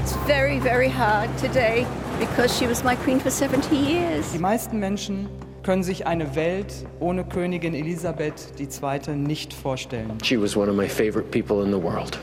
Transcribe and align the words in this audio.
It's 0.00 0.16
very, 0.26 0.58
very 0.58 0.88
hard 0.88 1.28
today 1.36 1.86
because 2.18 2.56
she 2.56 2.66
was 2.66 2.82
my 2.82 2.96
queen 2.96 3.20
for 3.20 3.30
70 3.30 3.76
years. 3.76 4.32
Die 4.32 4.38
meisten 4.38 4.80
Menschen 4.80 5.28
können 5.62 5.82
sich 5.82 6.06
eine 6.06 6.34
Welt 6.34 6.86
ohne 7.00 7.22
Königin 7.22 7.74
Elisabeth 7.74 8.50
II. 8.58 9.14
nicht 9.14 9.52
vorstellen. 9.52 10.16
She 10.22 10.40
was 10.40 10.56
one 10.56 10.70
of 10.70 10.74
my 10.74 10.88
favorite 10.88 11.30
people 11.30 11.62
in 11.62 11.70
the 11.70 11.76
world. 11.78 12.18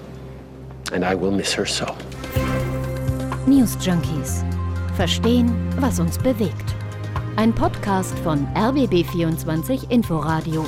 And 0.91 1.05
I 1.05 1.13
will 1.13 1.29
miss 1.29 1.55
her 1.55 1.67
so. 1.67 1.85
News 3.45 3.77
Junkies. 3.79 4.43
Verstehen, 4.95 5.53
was 5.79 5.99
uns 5.99 6.17
bewegt. 6.17 6.73
Ein 7.35 7.53
Podcast 7.53 8.17
von 8.23 8.47
RBB24 8.55 9.91
Inforadio. 9.91 10.65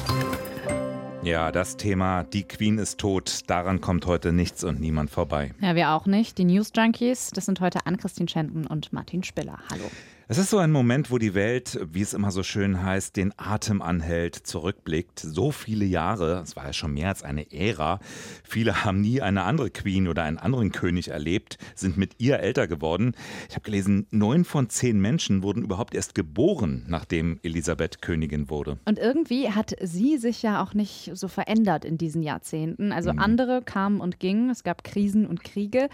Ja, 1.21 1.51
das 1.51 1.75
Thema 1.75 2.23
Die 2.23 2.43
Queen 2.43 2.77
ist 2.77 2.97
tot, 2.97 3.41
daran 3.47 3.81
kommt 3.81 4.05
heute 4.05 4.31
nichts 4.31 4.63
und 4.63 4.79
niemand 4.79 5.09
vorbei. 5.09 5.54
Ja, 5.59 5.75
wir 5.75 5.91
auch 5.91 6.05
nicht. 6.05 6.38
Die 6.38 6.45
News 6.45 6.71
Junkies, 6.73 7.31
das 7.31 7.45
sind 7.45 7.59
heute 7.59 7.86
Ann-Christine 7.86 8.29
Schenten 8.29 8.65
und 8.65 8.93
Martin 8.93 9.24
Spiller. 9.24 9.60
Hallo. 9.69 9.83
Es 10.32 10.38
ist 10.38 10.51
so 10.51 10.60
ein 10.60 10.71
Moment, 10.71 11.10
wo 11.10 11.18
die 11.18 11.33
Welt, 11.33 11.79
wie 11.92 12.01
es 12.01 12.14
immer 12.14 12.29
so 12.29 12.43
schön 12.43 12.83
heißt, 12.83 13.18
den 13.18 13.33
Atem 13.38 13.82
anhält, 13.82 14.36
zurückblickt. 14.36 15.19
So 15.19 15.50
viele 15.50 15.86
Jahre, 15.86 16.42
es 16.43 16.55
war 16.55 16.68
ja 16.68 16.74
schon 16.74 16.93
mehr 16.93 17.07
als 17.07 17.24
eine 17.24 17.52
Ära. 17.52 18.00
Viele 18.43 18.86
haben 18.86 19.02
nie 19.02 19.24
eine 19.24 19.42
andere 19.42 19.71
Queen 19.71 20.07
oder 20.07 20.21
einen 20.21 20.38
anderen 20.38 20.71
König 20.71 21.07
erlebt, 21.07 21.57
sind 21.74 21.97
mit 21.97 22.14
ihr 22.19 22.42
älter 22.42 22.68
geworden. 22.68 23.14
Ich 23.50 23.55
habe 23.55 23.64
gelesen, 23.64 24.05
neun 24.11 24.46
von 24.46 24.69
zehn 24.69 25.02
Menschen 25.02 25.42
wurden 25.42 25.64
überhaupt 25.64 25.96
erst 25.96 26.14
geboren, 26.14 26.86
nachdem 26.88 27.39
Elisabeth 27.41 28.04
Königin 28.04 28.52
wurde. 28.52 28.77
Und 28.86 29.00
irgendwie 29.00 29.50
hat 29.50 29.74
sie 29.82 30.19
sich 30.19 30.43
ja 30.43 30.61
auch 30.61 30.75
nicht 30.75 31.10
so 31.16 31.27
verändert 31.27 31.86
in 31.86 31.97
diesen 31.97 32.22
Jahrzehnten. 32.22 32.91
Also 32.91 33.11
mhm. 33.11 33.17
andere 33.17 33.61
kamen 33.64 34.00
und 34.00 34.19
gingen, 34.19 34.52
es 34.52 34.61
gab 34.61 34.83
Krisen 34.83 35.25
und 35.25 35.44
Kriege. 35.44 35.89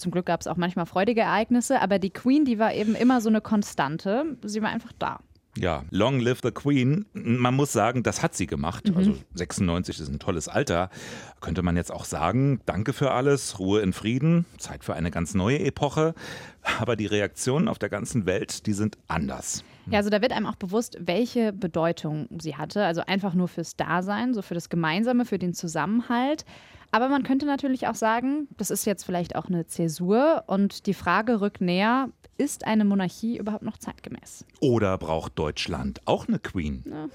Zum 0.00 0.10
Glück 0.12 0.26
gab 0.26 0.40
es 0.40 0.46
auch 0.46 0.56
manchmal 0.56 0.86
freudige 0.86 1.20
Ereignisse, 1.20 1.80
aber 1.82 1.98
die 1.98 2.10
Queen, 2.10 2.46
die 2.46 2.58
war 2.58 2.72
eben 2.72 2.94
immer 2.94 3.20
so 3.20 3.28
eine 3.28 3.42
Konstante. 3.42 4.38
Sie 4.42 4.62
war 4.62 4.70
einfach 4.70 4.92
da. 4.98 5.20
Ja, 5.58 5.84
Long 5.90 6.20
Live 6.20 6.40
the 6.42 6.52
Queen. 6.52 7.04
Man 7.12 7.54
muss 7.54 7.72
sagen, 7.72 8.02
das 8.02 8.22
hat 8.22 8.34
sie 8.34 8.46
gemacht. 8.46 8.88
Mhm. 8.88 8.96
Also 8.96 9.14
96 9.34 10.00
ist 10.00 10.08
ein 10.08 10.18
tolles 10.18 10.48
Alter. 10.48 10.88
Könnte 11.40 11.62
man 11.62 11.76
jetzt 11.76 11.92
auch 11.92 12.06
sagen, 12.06 12.60
danke 12.64 12.94
für 12.94 13.10
alles, 13.10 13.58
Ruhe 13.58 13.80
in 13.80 13.92
Frieden, 13.92 14.46
Zeit 14.56 14.84
für 14.84 14.94
eine 14.94 15.10
ganz 15.10 15.34
neue 15.34 15.58
Epoche. 15.58 16.14
Aber 16.78 16.96
die 16.96 17.06
Reaktionen 17.06 17.68
auf 17.68 17.78
der 17.78 17.90
ganzen 17.90 18.24
Welt, 18.24 18.66
die 18.66 18.72
sind 18.72 18.96
anders. 19.06 19.64
Ja, 19.90 19.98
also 19.98 20.08
da 20.08 20.22
wird 20.22 20.32
einem 20.32 20.46
auch 20.46 20.56
bewusst, 20.56 20.96
welche 21.00 21.52
Bedeutung 21.52 22.28
sie 22.40 22.56
hatte. 22.56 22.84
Also 22.84 23.02
einfach 23.06 23.34
nur 23.34 23.48
fürs 23.48 23.76
Dasein, 23.76 24.32
so 24.32 24.40
für 24.40 24.54
das 24.54 24.68
Gemeinsame, 24.70 25.26
für 25.26 25.38
den 25.38 25.52
Zusammenhalt. 25.52 26.46
Aber 26.92 27.08
man 27.08 27.22
könnte 27.22 27.46
natürlich 27.46 27.86
auch 27.86 27.94
sagen, 27.94 28.48
das 28.56 28.70
ist 28.70 28.84
jetzt 28.84 29.04
vielleicht 29.04 29.36
auch 29.36 29.46
eine 29.46 29.66
Zäsur 29.66 30.44
und 30.46 30.86
die 30.86 30.94
Frage 30.94 31.40
rückt 31.40 31.60
näher, 31.60 32.08
ist 32.36 32.66
eine 32.66 32.84
Monarchie 32.84 33.36
überhaupt 33.36 33.62
noch 33.62 33.76
zeitgemäß? 33.76 34.44
Oder 34.60 34.98
braucht 34.98 35.38
Deutschland 35.38 36.00
auch 36.06 36.26
eine 36.26 36.38
Queen? 36.38 36.84
Ja. 36.86 37.08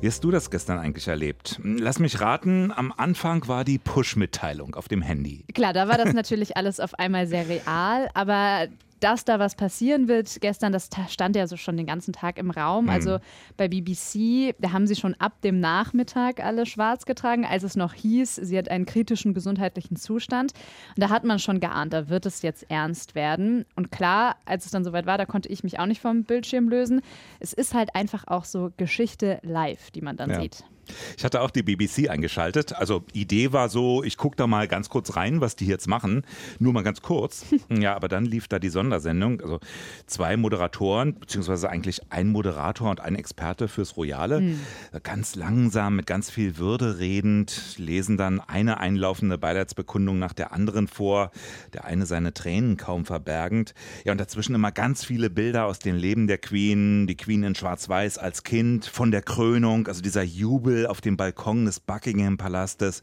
Wie 0.00 0.06
hast 0.06 0.24
du 0.24 0.30
das 0.30 0.50
gestern 0.50 0.78
eigentlich 0.78 1.08
erlebt? 1.08 1.60
Lass 1.62 1.98
mich 1.98 2.20
raten, 2.20 2.72
am 2.72 2.92
Anfang 2.96 3.46
war 3.48 3.64
die 3.64 3.78
Push-Mitteilung 3.78 4.74
auf 4.74 4.88
dem 4.88 5.02
Handy. 5.02 5.44
Klar, 5.54 5.72
da 5.72 5.88
war 5.88 5.98
das 5.98 6.12
natürlich 6.14 6.56
alles 6.56 6.80
auf 6.80 6.98
einmal 6.98 7.26
sehr 7.26 7.48
real, 7.48 8.10
aber 8.14 8.68
dass 9.00 9.24
da 9.24 9.38
was 9.38 9.54
passieren 9.54 10.08
wird. 10.08 10.40
Gestern, 10.40 10.72
das 10.72 10.88
stand 11.08 11.36
ja 11.36 11.46
so 11.46 11.56
schon 11.56 11.76
den 11.76 11.86
ganzen 11.86 12.12
Tag 12.12 12.38
im 12.38 12.50
Raum. 12.50 12.84
Mhm. 12.84 12.90
Also 12.90 13.18
bei 13.56 13.68
BBC, 13.68 14.54
da 14.58 14.72
haben 14.72 14.86
sie 14.86 14.96
schon 14.96 15.14
ab 15.14 15.40
dem 15.42 15.60
Nachmittag 15.60 16.44
alle 16.44 16.66
schwarz 16.66 17.06
getragen, 17.06 17.44
als 17.44 17.62
es 17.62 17.76
noch 17.76 17.94
hieß, 17.94 18.36
sie 18.36 18.56
hat 18.56 18.70
einen 18.70 18.86
kritischen 18.86 19.34
gesundheitlichen 19.34 19.96
Zustand. 19.96 20.52
Und 20.96 21.02
da 21.02 21.08
hat 21.08 21.24
man 21.24 21.38
schon 21.38 21.60
geahnt, 21.60 21.92
da 21.92 22.08
wird 22.08 22.26
es 22.26 22.42
jetzt 22.42 22.70
ernst 22.70 23.14
werden. 23.14 23.64
Und 23.74 23.90
klar, 23.90 24.36
als 24.44 24.66
es 24.66 24.70
dann 24.70 24.84
soweit 24.84 25.06
war, 25.06 25.18
da 25.18 25.26
konnte 25.26 25.48
ich 25.48 25.64
mich 25.64 25.78
auch 25.78 25.86
nicht 25.86 26.00
vom 26.00 26.24
Bildschirm 26.24 26.68
lösen. 26.68 27.00
Es 27.40 27.52
ist 27.52 27.74
halt 27.74 27.94
einfach 27.94 28.26
auch 28.26 28.44
so 28.44 28.70
Geschichte 28.76 29.40
live, 29.42 29.90
die 29.90 30.02
man 30.02 30.16
dann 30.16 30.30
ja. 30.30 30.40
sieht. 30.40 30.64
Ich 31.16 31.24
hatte 31.24 31.40
auch 31.40 31.50
die 31.50 31.62
BBC 31.62 32.08
eingeschaltet. 32.08 32.74
Also 32.74 33.04
Idee 33.12 33.52
war 33.52 33.68
so, 33.68 34.02
ich 34.02 34.16
gucke 34.16 34.36
da 34.36 34.46
mal 34.46 34.68
ganz 34.68 34.88
kurz 34.88 35.16
rein, 35.16 35.40
was 35.40 35.56
die 35.56 35.66
jetzt 35.66 35.88
machen. 35.88 36.24
Nur 36.58 36.72
mal 36.72 36.82
ganz 36.82 37.02
kurz. 37.02 37.44
Ja, 37.70 37.94
aber 37.94 38.08
dann 38.08 38.24
lief 38.24 38.48
da 38.48 38.58
die 38.58 38.68
Sondersendung. 38.68 39.40
Also 39.40 39.60
zwei 40.06 40.36
Moderatoren, 40.36 41.14
beziehungsweise 41.14 41.70
eigentlich 41.70 42.00
ein 42.10 42.28
Moderator 42.28 42.90
und 42.90 43.00
ein 43.00 43.14
Experte 43.14 43.68
fürs 43.68 43.96
Royale. 43.96 44.40
Mhm. 44.40 44.60
Ganz 45.02 45.36
langsam, 45.36 45.96
mit 45.96 46.06
ganz 46.06 46.30
viel 46.30 46.58
Würde 46.58 46.98
redend, 46.98 47.78
lesen 47.78 48.16
dann 48.16 48.40
eine 48.40 48.80
einlaufende 48.80 49.38
Beileidsbekundung 49.38 50.18
nach 50.18 50.32
der 50.32 50.52
anderen 50.52 50.88
vor. 50.88 51.30
Der 51.72 51.84
eine 51.84 52.06
seine 52.06 52.34
Tränen 52.34 52.76
kaum 52.76 53.04
verbergend. 53.04 53.74
Ja, 54.04 54.12
und 54.12 54.18
dazwischen 54.18 54.54
immer 54.54 54.72
ganz 54.72 55.04
viele 55.04 55.30
Bilder 55.30 55.66
aus 55.66 55.78
dem 55.78 55.96
Leben 55.96 56.26
der 56.26 56.38
Queen. 56.38 57.06
Die 57.06 57.16
Queen 57.16 57.42
in 57.42 57.54
Schwarz-Weiß 57.54 58.18
als 58.18 58.42
Kind, 58.42 58.86
von 58.86 59.10
der 59.10 59.22
Krönung, 59.22 59.86
also 59.86 60.02
dieser 60.02 60.22
Jubel 60.22 60.79
auf 60.86 61.00
dem 61.00 61.16
Balkon 61.16 61.64
des 61.64 61.80
Buckingham 61.80 62.36
Palastes. 62.36 63.02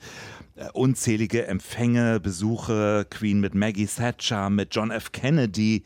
Äh, 0.56 0.68
unzählige 0.74 1.48
Empfänge, 1.48 2.20
Besuche, 2.20 3.06
Queen 3.10 3.40
mit 3.40 3.56
Maggie 3.56 3.88
Thatcher, 3.88 4.50
mit 4.50 4.74
John 4.76 4.92
F. 4.92 5.12
Kennedy. 5.12 5.84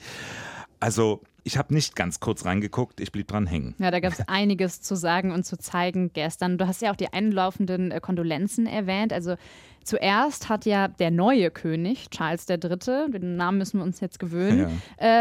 Also 0.79 1.21
ich 1.43 1.57
habe 1.57 1.73
nicht 1.73 1.95
ganz 1.95 2.19
kurz 2.19 2.45
reingeguckt, 2.45 2.99
ich 2.99 3.11
blieb 3.11 3.27
dran 3.27 3.47
hängen. 3.47 3.75
Ja, 3.79 3.91
da 3.91 3.99
gab 3.99 4.13
es 4.13 4.21
einiges 4.27 4.81
zu 4.81 4.95
sagen 4.95 5.31
und 5.31 5.45
zu 5.45 5.57
zeigen 5.57 6.13
gestern. 6.13 6.57
Du 6.57 6.67
hast 6.67 6.81
ja 6.81 6.91
auch 6.91 6.95
die 6.95 7.11
einlaufenden 7.11 7.91
äh, 7.91 7.99
Kondolenzen 7.99 8.67
erwähnt. 8.67 9.13
Also 9.13 9.35
Zuerst 9.83 10.49
hat 10.49 10.65
ja 10.65 10.87
der 10.87 11.11
neue 11.11 11.51
König, 11.51 12.09
Charles 12.09 12.47
III., 12.49 13.11
den 13.11 13.35
Namen 13.35 13.57
müssen 13.57 13.79
wir 13.79 13.83
uns 13.83 13.99
jetzt 13.99 14.19
gewöhnen, 14.19 14.59
ja. 14.59 14.69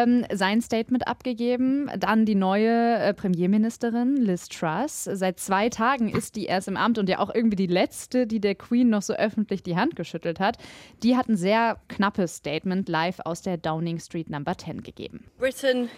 ähm, 0.02 0.24
sein 0.32 0.60
Statement 0.60 1.06
abgegeben. 1.06 1.90
Dann 1.98 2.26
die 2.26 2.34
neue 2.34 2.96
äh, 2.98 3.14
Premierministerin 3.14 4.16
Liz 4.16 4.48
Truss. 4.48 5.04
Seit 5.04 5.40
zwei 5.40 5.68
Tagen 5.68 6.08
ist 6.08 6.36
die 6.36 6.46
erst 6.46 6.68
im 6.68 6.76
Amt 6.76 6.98
und 6.98 7.08
ja 7.08 7.18
auch 7.18 7.34
irgendwie 7.34 7.56
die 7.56 7.66
letzte, 7.66 8.26
die 8.26 8.40
der 8.40 8.54
Queen 8.54 8.90
noch 8.90 9.02
so 9.02 9.14
öffentlich 9.14 9.62
die 9.62 9.76
Hand 9.76 9.96
geschüttelt 9.96 10.40
hat. 10.40 10.58
Die 11.02 11.16
hat 11.16 11.28
ein 11.28 11.36
sehr 11.36 11.78
knappes 11.88 12.36
Statement 12.36 12.88
live 12.88 13.20
aus 13.24 13.42
der 13.42 13.56
Downing 13.56 13.98
Street 13.98 14.30
Number 14.30 14.56
10 14.56 14.82
gegeben. 14.82 15.24
Britain 15.38 15.88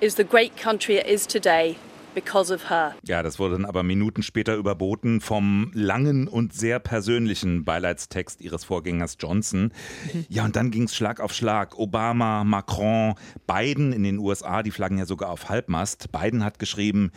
is 0.00 0.16
the 0.16 0.24
great 0.24 0.56
country 0.56 0.96
it 0.96 1.06
is 1.06 1.26
today 1.26 1.76
because 2.14 2.52
of 2.52 2.70
her. 2.70 2.94
Ja, 3.04 3.22
das 3.22 3.38
wurde 3.38 3.54
dann 3.54 3.64
aber 3.64 3.82
Minuten 3.82 4.22
später 4.22 4.56
überboten 4.56 5.20
vom 5.20 5.70
langen 5.74 6.28
und 6.28 6.52
sehr 6.52 6.78
persönlichen 6.78 7.64
Beileidstext 7.64 8.40
ihres 8.40 8.64
Vorgängers 8.64 9.16
Johnson. 9.18 9.72
Mhm. 10.12 10.26
Ja, 10.28 10.44
und 10.44 10.56
dann 10.56 10.70
ging 10.70 10.84
es 10.84 10.94
Schlag 10.94 11.20
auf 11.20 11.32
Schlag. 11.32 11.78
Obama, 11.78 12.44
Macron, 12.44 13.14
Biden 13.46 13.92
in 13.92 14.02
den 14.02 14.18
USA, 14.18 14.62
die 14.62 14.70
flaggen 14.70 14.98
ja 14.98 15.06
sogar 15.06 15.30
auf 15.30 15.48
Halbmast. 15.48 16.12
Biden 16.12 16.44
hat 16.44 16.58
geschrieben, 16.58 17.10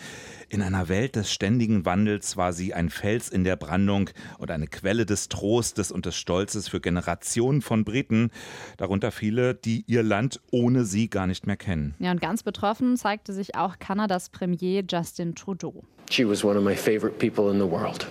in 0.50 0.62
einer 0.62 0.90
Welt 0.90 1.16
des 1.16 1.34
ständigen 1.34 1.86
Wandels 1.86 2.38
war 2.38 2.54
sie 2.54 2.74
ein 2.74 2.90
Fels 2.90 3.30
in 3.30 3.44
der 3.44 3.56
Brandung 3.56 4.10
und 4.38 4.52
eine 4.52 4.68
Quelle 4.68 5.06
des 5.06 5.28
Trostes 5.30 5.92
und 5.92 6.06
des 6.06 6.16
Stolzes 6.16 6.68
für 6.68 6.80
Generationen 6.80 7.62
von 7.62 7.84
Briten, 7.84 8.32
darunter 8.78 9.12
viele, 9.12 9.56
die 9.56 9.84
ihr 9.88 10.04
Land 10.04 10.42
ohne 10.52 10.86
sie 10.86 11.10
gar 11.10 11.28
nicht 11.28 11.48
mehr 11.48 11.58
kennen. 11.58 11.96
Ja, 12.00 12.12
und 12.12 12.22
ganz 12.22 12.44
betroffen 12.44 12.98
zeigte 12.98 13.34
sich 13.34 13.56
auch 13.56 13.80
Kanadas 13.80 14.30
Premier 14.30 14.84
Justin 14.88 15.34
Trudeau. 15.34 15.84
She 16.10 16.26
was 16.26 16.44
one 16.44 16.58
of 16.58 16.64
my 16.64 16.76
favorite 16.76 17.20
people 17.20 17.50
in 17.50 17.60
the 17.60 17.66
world. 17.66 18.08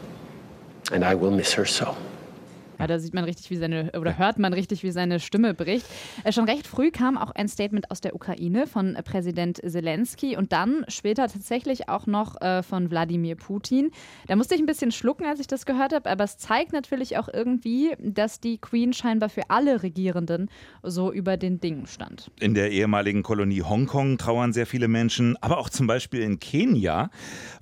And 0.93 1.05
I 1.05 1.15
will 1.15 1.31
miss 1.31 1.53
her 1.55 1.65
so. 1.65 1.97
Ja, 2.79 2.87
da 2.87 2.99
sieht 2.99 3.15
man 3.15 3.25
richtig, 3.25 3.51
wie 3.51 3.57
seine, 3.57 3.93
oder 3.99 4.19
hört 4.19 4.39
man 4.39 4.53
richtig, 4.53 4.83
wie 4.83 4.91
seine 4.91 5.21
Stimme 5.21 5.55
bricht. 5.55 5.87
Äh, 6.25 6.33
schon 6.33 6.45
recht 6.45 6.67
früh 6.67 6.91
kam 6.91 7.17
auch 7.17 7.31
ein 7.33 7.49
Statement 7.49 7.91
aus 7.91 8.01
der 8.01 8.15
Ukraine 8.15 8.67
von 8.67 8.97
äh, 8.97 9.03
Präsident 9.03 9.61
Zelensky 9.65 10.37
und 10.37 10.53
dann 10.53 10.85
später 10.89 11.29
tatsächlich 11.29 11.89
auch 11.89 12.07
noch 12.07 12.41
äh, 12.41 12.63
von 12.63 12.91
Wladimir 12.91 13.37
Putin. 13.37 13.91
Da 14.27 14.37
musste 14.37 14.55
ich 14.55 14.61
ein 14.61 14.67
bisschen 14.67 14.93
schlucken, 14.93 15.27
als 15.27 15.41
ich 15.41 15.47
das 15.47 15.67
gehört 15.67 15.93
habe, 15.93 16.11
aber 16.11 16.25
es 16.25 16.39
zeigt 16.39 16.73
natürlich 16.73 17.17
auch 17.17 17.29
irgendwie, 17.33 17.95
dass 17.99 18.41
die 18.41 18.59
Queen 18.59 18.93
scheinbar 18.93 19.29
für 19.29 19.43
alle 19.49 19.83
Regierenden 19.83 20.51
so 20.83 21.13
über 21.13 21.37
den 21.37 21.61
Dingen 21.61 21.87
stand. 21.87 22.31
In 22.41 22.55
der 22.55 22.71
ehemaligen 22.71 23.23
Kolonie 23.23 23.63
Hongkong 23.63 24.19
trauern 24.19 24.53
sehr 24.53 24.67
viele 24.67 24.89
Menschen, 24.89 25.37
aber 25.41 25.59
auch 25.59 25.69
zum 25.69 25.87
Beispiel 25.87 26.21
in 26.21 26.41
Kenia, 26.41 27.11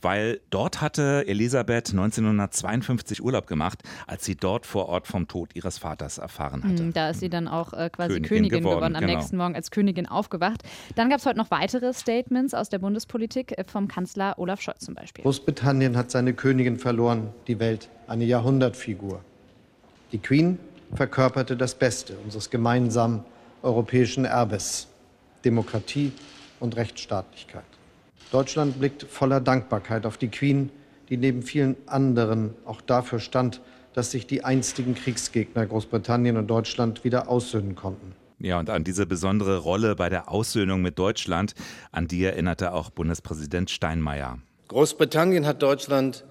weil 0.01 0.41
dort 0.51 0.81
hatte 0.81 1.25
Elisabeth 1.27 1.91
1952 1.91 3.23
Urlaub 3.23 3.47
gemacht, 3.47 3.83
als 4.07 4.25
sie 4.25 4.37
dort 4.37 4.67
vor 4.67 4.89
Ort 4.89 5.02
vom 5.07 5.29
Tod 5.29 5.55
ihres 5.55 5.79
Vaters 5.79 6.19
erfahren 6.19 6.63
hatte. 6.65 6.83
Hm, 6.83 6.93
da 6.93 7.11
ist 7.11 7.21
sie 7.21 7.29
dann 7.29 7.49
auch 7.49 7.73
äh, 7.73 7.91
quasi 7.91 8.15
Königin, 8.15 8.29
Königin 8.29 8.59
geworden, 8.61 8.77
geworden, 8.77 8.97
am 8.97 9.01
genau. 9.03 9.19
nächsten 9.19 9.37
Morgen 9.37 9.55
als 9.55 9.71
Königin 9.71 10.07
aufgewacht. 10.07 10.63
Dann 10.95 11.11
gab 11.11 11.19
es 11.19 11.27
heute 11.27 11.39
noch 11.39 11.51
weitere 11.51 11.93
Statements 11.93 12.55
aus 12.55 12.69
der 12.69 12.79
Bundespolitik 12.79 13.59
äh, 13.59 13.65
vom 13.67 13.89
Kanzler 13.89 14.39
Olaf 14.39 14.61
Scholz 14.61 14.85
zum 14.85 14.95
Beispiel. 14.95 15.23
Großbritannien 15.23 15.97
hat 15.97 16.11
seine 16.11 16.35
Königin 16.35 16.79
verloren, 16.79 17.31
die 17.47 17.59
Welt 17.59 17.89
eine 18.07 18.25
Jahrhundertfigur. 18.25 19.21
Die 20.13 20.19
Queen 20.19 20.59
verkörperte 20.95 21.57
das 21.57 21.75
Beste 21.75 22.17
unseres 22.25 22.51
gemeinsamen 22.51 23.25
europäischen 23.63 24.25
Erbes, 24.25 24.89
Demokratie 25.45 26.13
und 26.61 26.77
Rechtsstaatlichkeit. 26.77 27.65
Deutschland 28.31 28.79
blickt 28.79 29.03
voller 29.03 29.41
Dankbarkeit 29.41 30.07
auf 30.07 30.17
die 30.17 30.29
Queen, 30.29 30.71
die 31.09 31.17
neben 31.17 31.43
vielen 31.43 31.77
anderen 31.87 32.55
auch 32.65 32.81
dafür 32.81 33.19
stand, 33.19 33.61
dass 33.95 34.11
sich 34.11 34.27
die 34.27 34.45
einstigen 34.45 34.95
Kriegsgegner 34.95 35.67
Großbritannien 35.67 36.37
und 36.37 36.49
Deutschland 36.49 37.05
wieder 37.05 37.29
aussöhnen 37.29 37.75
konnten. 37.75 38.15
Ja, 38.39 38.59
und 38.59 38.71
an 38.71 38.83
diese 38.83 39.07
besondere 39.07 39.59
Rolle 39.59 39.95
bei 39.95 40.09
der 40.09 40.29
Aussöhnung 40.29 40.83
mit 40.83 40.99
Deutschland, 40.99 41.55
an 41.93 42.09
die 42.09 42.25
erinnerte 42.25 42.73
auch 42.73 42.91
Bundespräsident 42.91 43.71
Steinmeier. 43.71 44.39
Großbritannien 44.67 45.47
hat 45.47 45.63
Deutschland 45.63 46.25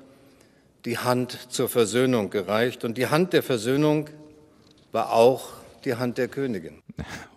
die 0.83 0.97
Hand 0.97 1.37
zur 1.49 1.69
Versöhnung 1.69 2.29
gereicht 2.29 2.83
und 2.83 2.97
die 2.97 3.07
Hand 3.07 3.33
der 3.33 3.43
Versöhnung 3.43 4.09
war 4.91 5.13
auch 5.13 5.49
die 5.85 5.95
Hand 5.95 6.17
der 6.17 6.27
Königin. 6.27 6.80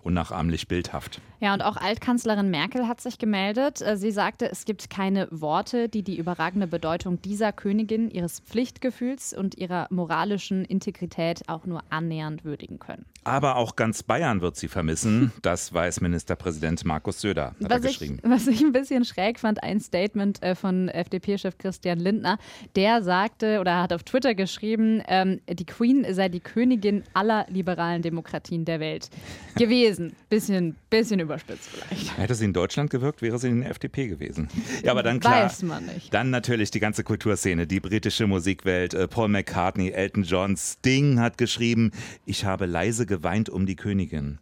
Unnachahmlich 0.03 0.69
bildhaft. 0.69 1.21
Ja, 1.41 1.53
und 1.53 1.63
auch 1.63 1.77
Altkanzlerin 1.77 2.51
Merkel 2.51 2.89
hat 2.89 3.01
sich 3.01 3.19
gemeldet. 3.19 3.83
Äh, 3.83 3.97
sie 3.97 4.11
sagte, 4.11 4.51
es 4.51 4.65
gibt 4.65 4.89
keine 4.91 5.29
Worte, 5.31 5.89
die 5.89 6.03
die 6.03 6.17
überragende 6.17 6.67
Bedeutung 6.67 7.21
dieser 7.21 7.53
Königin, 7.53 8.11
ihres 8.11 8.41
Pflichtgefühls 8.41 9.35
und 9.35 9.57
ihrer 9.57 9.87
moralischen 9.91 10.65
Integrität 10.65 11.49
auch 11.49 11.67
nur 11.67 11.83
annähernd 11.91 12.45
würdigen 12.45 12.79
können. 12.79 13.05
Aber 13.25 13.57
auch 13.57 13.77
ganz 13.77 14.03
Bayern 14.03 14.41
wird 14.41 14.57
sie 14.57 14.69
vermissen. 14.69 15.33
Das 15.43 15.75
weiß 15.75 16.01
Ministerpräsident 16.01 16.85
Markus 16.85 17.21
Söder, 17.21 17.55
hat 17.63 17.71
was 17.71 17.83
geschrieben. 17.83 18.21
Ich, 18.23 18.31
was 18.31 18.47
ich 18.47 18.63
ein 18.63 18.73
bisschen 18.73 19.05
schräg 19.05 19.39
fand, 19.39 19.63
ein 19.63 19.81
Statement 19.81 20.43
äh, 20.43 20.55
von 20.55 20.89
FDP-Chef 20.89 21.59
Christian 21.59 21.99
Lindner. 21.99 22.39
Der 22.77 23.03
sagte 23.03 23.61
oder 23.61 23.83
hat 23.83 23.93
auf 23.93 24.03
Twitter 24.05 24.35
geschrieben, 24.35 25.03
ähm, 25.07 25.41
die 25.49 25.67
Queen 25.67 26.07
sei 26.15 26.29
die 26.29 26.41
Königin 26.41 27.05
aller 27.13 27.47
liberalen 27.49 28.01
Demokratien 28.03 28.65
der 28.65 28.81
Welt 28.81 29.11
gewesen. 29.57 30.15
Bisschen, 30.29 30.77
bisschen 30.91 31.21
über 31.21 31.35
überspitzt 31.35 31.69
vielleicht. 31.71 32.17
Hätte 32.19 32.35
sie 32.35 32.45
in 32.45 32.53
Deutschland 32.53 32.91
gewirkt, 32.91 33.23
wäre 33.23 33.39
sie 33.39 33.49
in 33.49 33.61
der 33.61 33.71
FDP 33.71 34.09
gewesen. 34.09 34.49
Ja, 34.83 34.93
aber 34.93 35.03
dann 35.03 35.21
klar. 35.21 35.45
Weiß 35.45 35.63
man 35.63 35.87
nicht. 35.87 36.13
Dann 36.13 36.31
natürlich 36.31 36.71
die 36.71 36.81
ganze 36.81 37.05
Kulturszene, 37.05 37.67
die 37.67 37.81
britische 37.81 38.27
Musikwelt. 38.27 38.95
Äh, 38.95 39.09
Paul 39.09 39.29
McCartney, 39.29 39.91
Elton 39.91 40.23
John, 40.23 40.57
Sting 40.57 41.21
hat 41.21 41.39
geschrieben, 41.39 41.91
ich 42.27 42.45
habe 42.45 42.67
leise 42.67 43.07
geweint 43.07 43.49
um 43.49 43.67
die 43.67 43.77
Königin. 43.77 44.39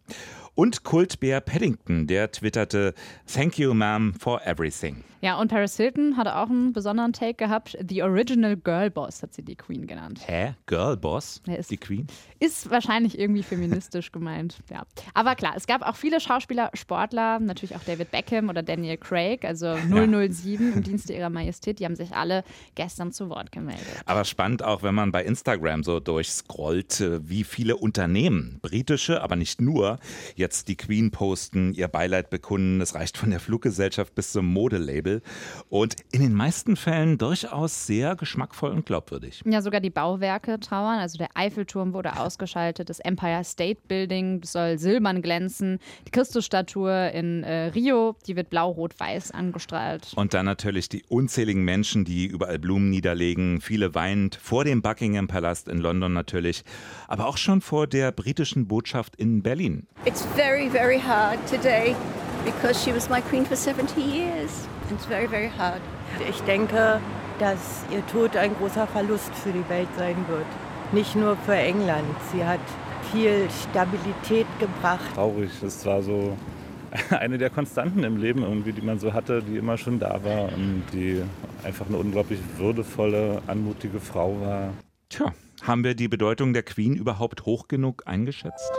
Und 0.55 0.83
Kultbär 0.83 1.41
Paddington, 1.41 2.05
der 2.05 2.31
twitterte, 2.31 2.93
Thank 3.31 3.57
you, 3.57 3.73
ma'am, 3.73 4.13
for 4.19 4.45
everything. 4.45 5.03
Ja, 5.23 5.39
und 5.39 5.47
Paris 5.47 5.77
Hilton 5.77 6.17
hatte 6.17 6.35
auch 6.35 6.49
einen 6.49 6.73
besonderen 6.73 7.13
Take 7.13 7.35
gehabt. 7.35 7.77
The 7.79 8.03
Original 8.03 8.57
Girl 8.57 8.89
Boss 8.89 9.23
hat 9.23 9.33
sie 9.33 9.41
die 9.41 9.55
Queen 9.55 9.87
genannt. 9.87 10.19
Hä? 10.27 10.55
Girl 10.65 10.97
Boss? 10.97 11.41
Ja, 11.47 11.53
ist, 11.53 11.71
die 11.71 11.77
Queen? 11.77 12.07
Ist 12.41 12.69
wahrscheinlich 12.69 13.17
irgendwie 13.17 13.41
feministisch 13.41 14.11
gemeint, 14.11 14.57
ja. 14.69 14.83
Aber 15.13 15.35
klar, 15.35 15.53
es 15.55 15.65
gab 15.65 15.81
auch 15.81 15.95
viele 15.95 16.19
Schauspieler, 16.19 16.71
Sportler, 16.73 17.39
natürlich 17.39 17.73
auch 17.77 17.83
David 17.85 18.11
Beckham 18.11 18.49
oder 18.49 18.63
Daniel 18.63 18.97
Craig, 18.97 19.45
also 19.45 19.77
007 19.77 20.67
ja. 20.67 20.75
im 20.75 20.83
Dienste 20.83 21.13
ihrer 21.13 21.29
Majestät, 21.29 21.79
die 21.79 21.85
haben 21.85 21.95
sich 21.95 22.13
alle 22.13 22.43
gestern 22.75 23.13
zu 23.13 23.29
Wort 23.29 23.53
gemeldet. 23.53 24.01
Aber 24.05 24.25
spannend 24.25 24.61
auch, 24.61 24.83
wenn 24.83 24.93
man 24.93 25.13
bei 25.13 25.23
Instagram 25.23 25.83
so 25.83 26.01
durchscrollt, 26.01 26.99
äh, 26.99 27.29
wie 27.29 27.45
viele 27.45 27.77
Unternehmen, 27.77 28.59
britische, 28.61 29.21
aber 29.21 29.37
nicht 29.37 29.61
nur, 29.61 29.99
jetzt 30.35 30.67
die 30.67 30.75
Queen 30.75 31.11
posten, 31.11 31.73
ihr 31.75 31.87
Beileid 31.87 32.29
bekunden. 32.29 32.81
Es 32.81 32.93
reicht 32.93 33.17
von 33.17 33.29
der 33.29 33.39
Fluggesellschaft 33.39 34.15
bis 34.15 34.33
zum 34.33 34.47
Modelabel. 34.47 35.12
Titel 35.13 35.21
und 35.69 35.95
in 36.11 36.21
den 36.21 36.33
meisten 36.33 36.75
Fällen 36.75 37.17
durchaus 37.17 37.87
sehr 37.87 38.15
geschmackvoll 38.15 38.71
und 38.71 38.85
glaubwürdig. 38.85 39.41
Ja, 39.45 39.61
sogar 39.61 39.81
die 39.81 39.89
Bauwerke 39.89 40.59
trauern. 40.59 40.99
Also 40.99 41.17
der 41.17 41.29
Eiffelturm 41.35 41.93
wurde 41.93 42.19
ausgeschaltet, 42.19 42.89
das 42.89 42.99
Empire 42.99 43.43
State 43.43 43.81
Building 43.87 44.41
soll 44.43 44.77
silbern 44.77 45.21
glänzen, 45.21 45.79
die 46.07 46.11
Christusstatue 46.11 47.09
in 47.09 47.43
äh, 47.43 47.67
Rio, 47.67 48.15
die 48.27 48.35
wird 48.35 48.49
blau-rot-weiß 48.49 49.31
angestrahlt. 49.31 50.13
Und 50.15 50.33
dann 50.33 50.45
natürlich 50.45 50.89
die 50.89 51.03
unzähligen 51.07 51.63
Menschen, 51.63 52.05
die 52.05 52.25
überall 52.25 52.59
Blumen 52.59 52.89
niederlegen, 52.89 53.61
viele 53.61 53.95
weinend 53.95 54.35
vor 54.35 54.63
dem 54.63 54.81
Buckingham 54.81 55.27
Palast 55.27 55.67
in 55.67 55.79
London 55.79 56.13
natürlich, 56.13 56.63
aber 57.07 57.27
auch 57.27 57.37
schon 57.37 57.61
vor 57.61 57.87
der 57.87 58.11
britischen 58.11 58.67
Botschaft 58.67 59.15
in 59.15 59.41
Berlin. 59.41 59.87
It's 60.05 60.25
very, 60.35 60.69
very 60.69 60.99
hard 60.99 61.39
today 61.49 61.95
because 62.45 62.83
she 62.83 62.93
was 62.93 63.09
my 63.09 63.21
queen 63.21 63.45
for 63.45 63.55
70 63.55 64.01
years. 64.01 64.67
It's 64.91 65.05
very, 65.05 65.27
very 65.27 65.49
hard. 65.57 65.81
Ich 66.29 66.41
denke, 66.41 66.99
dass 67.39 67.85
ihr 67.91 68.05
Tod 68.07 68.35
ein 68.35 68.55
großer 68.55 68.87
Verlust 68.87 69.33
für 69.35 69.51
die 69.51 69.67
Welt 69.69 69.87
sein 69.97 70.15
wird. 70.27 70.45
Nicht 70.91 71.15
nur 71.15 71.35
für 71.37 71.55
England. 71.55 72.15
Sie 72.31 72.45
hat 72.45 72.59
viel 73.11 73.47
Stabilität 73.69 74.47
gebracht. 74.59 75.13
Traurig. 75.15 75.51
Es 75.63 75.85
war 75.85 76.01
so 76.01 76.37
eine 77.09 77.37
der 77.37 77.49
Konstanten 77.49 78.03
im 78.03 78.17
Leben, 78.17 78.43
irgendwie, 78.43 78.73
die 78.73 78.81
man 78.81 78.99
so 78.99 79.13
hatte, 79.13 79.41
die 79.41 79.57
immer 79.57 79.77
schon 79.77 79.99
da 79.99 80.23
war 80.23 80.53
und 80.53 80.83
die 80.91 81.21
einfach 81.63 81.87
eine 81.87 81.97
unglaublich 81.97 82.39
würdevolle, 82.57 83.41
anmutige 83.47 83.99
Frau 83.99 84.39
war. 84.41 84.73
Tja, 85.09 85.33
haben 85.63 85.83
wir 85.83 85.95
die 85.95 86.07
Bedeutung 86.07 86.53
der 86.53 86.63
Queen 86.63 86.95
überhaupt 86.95 87.45
hoch 87.45 87.67
genug 87.67 88.03
eingeschätzt? 88.05 88.71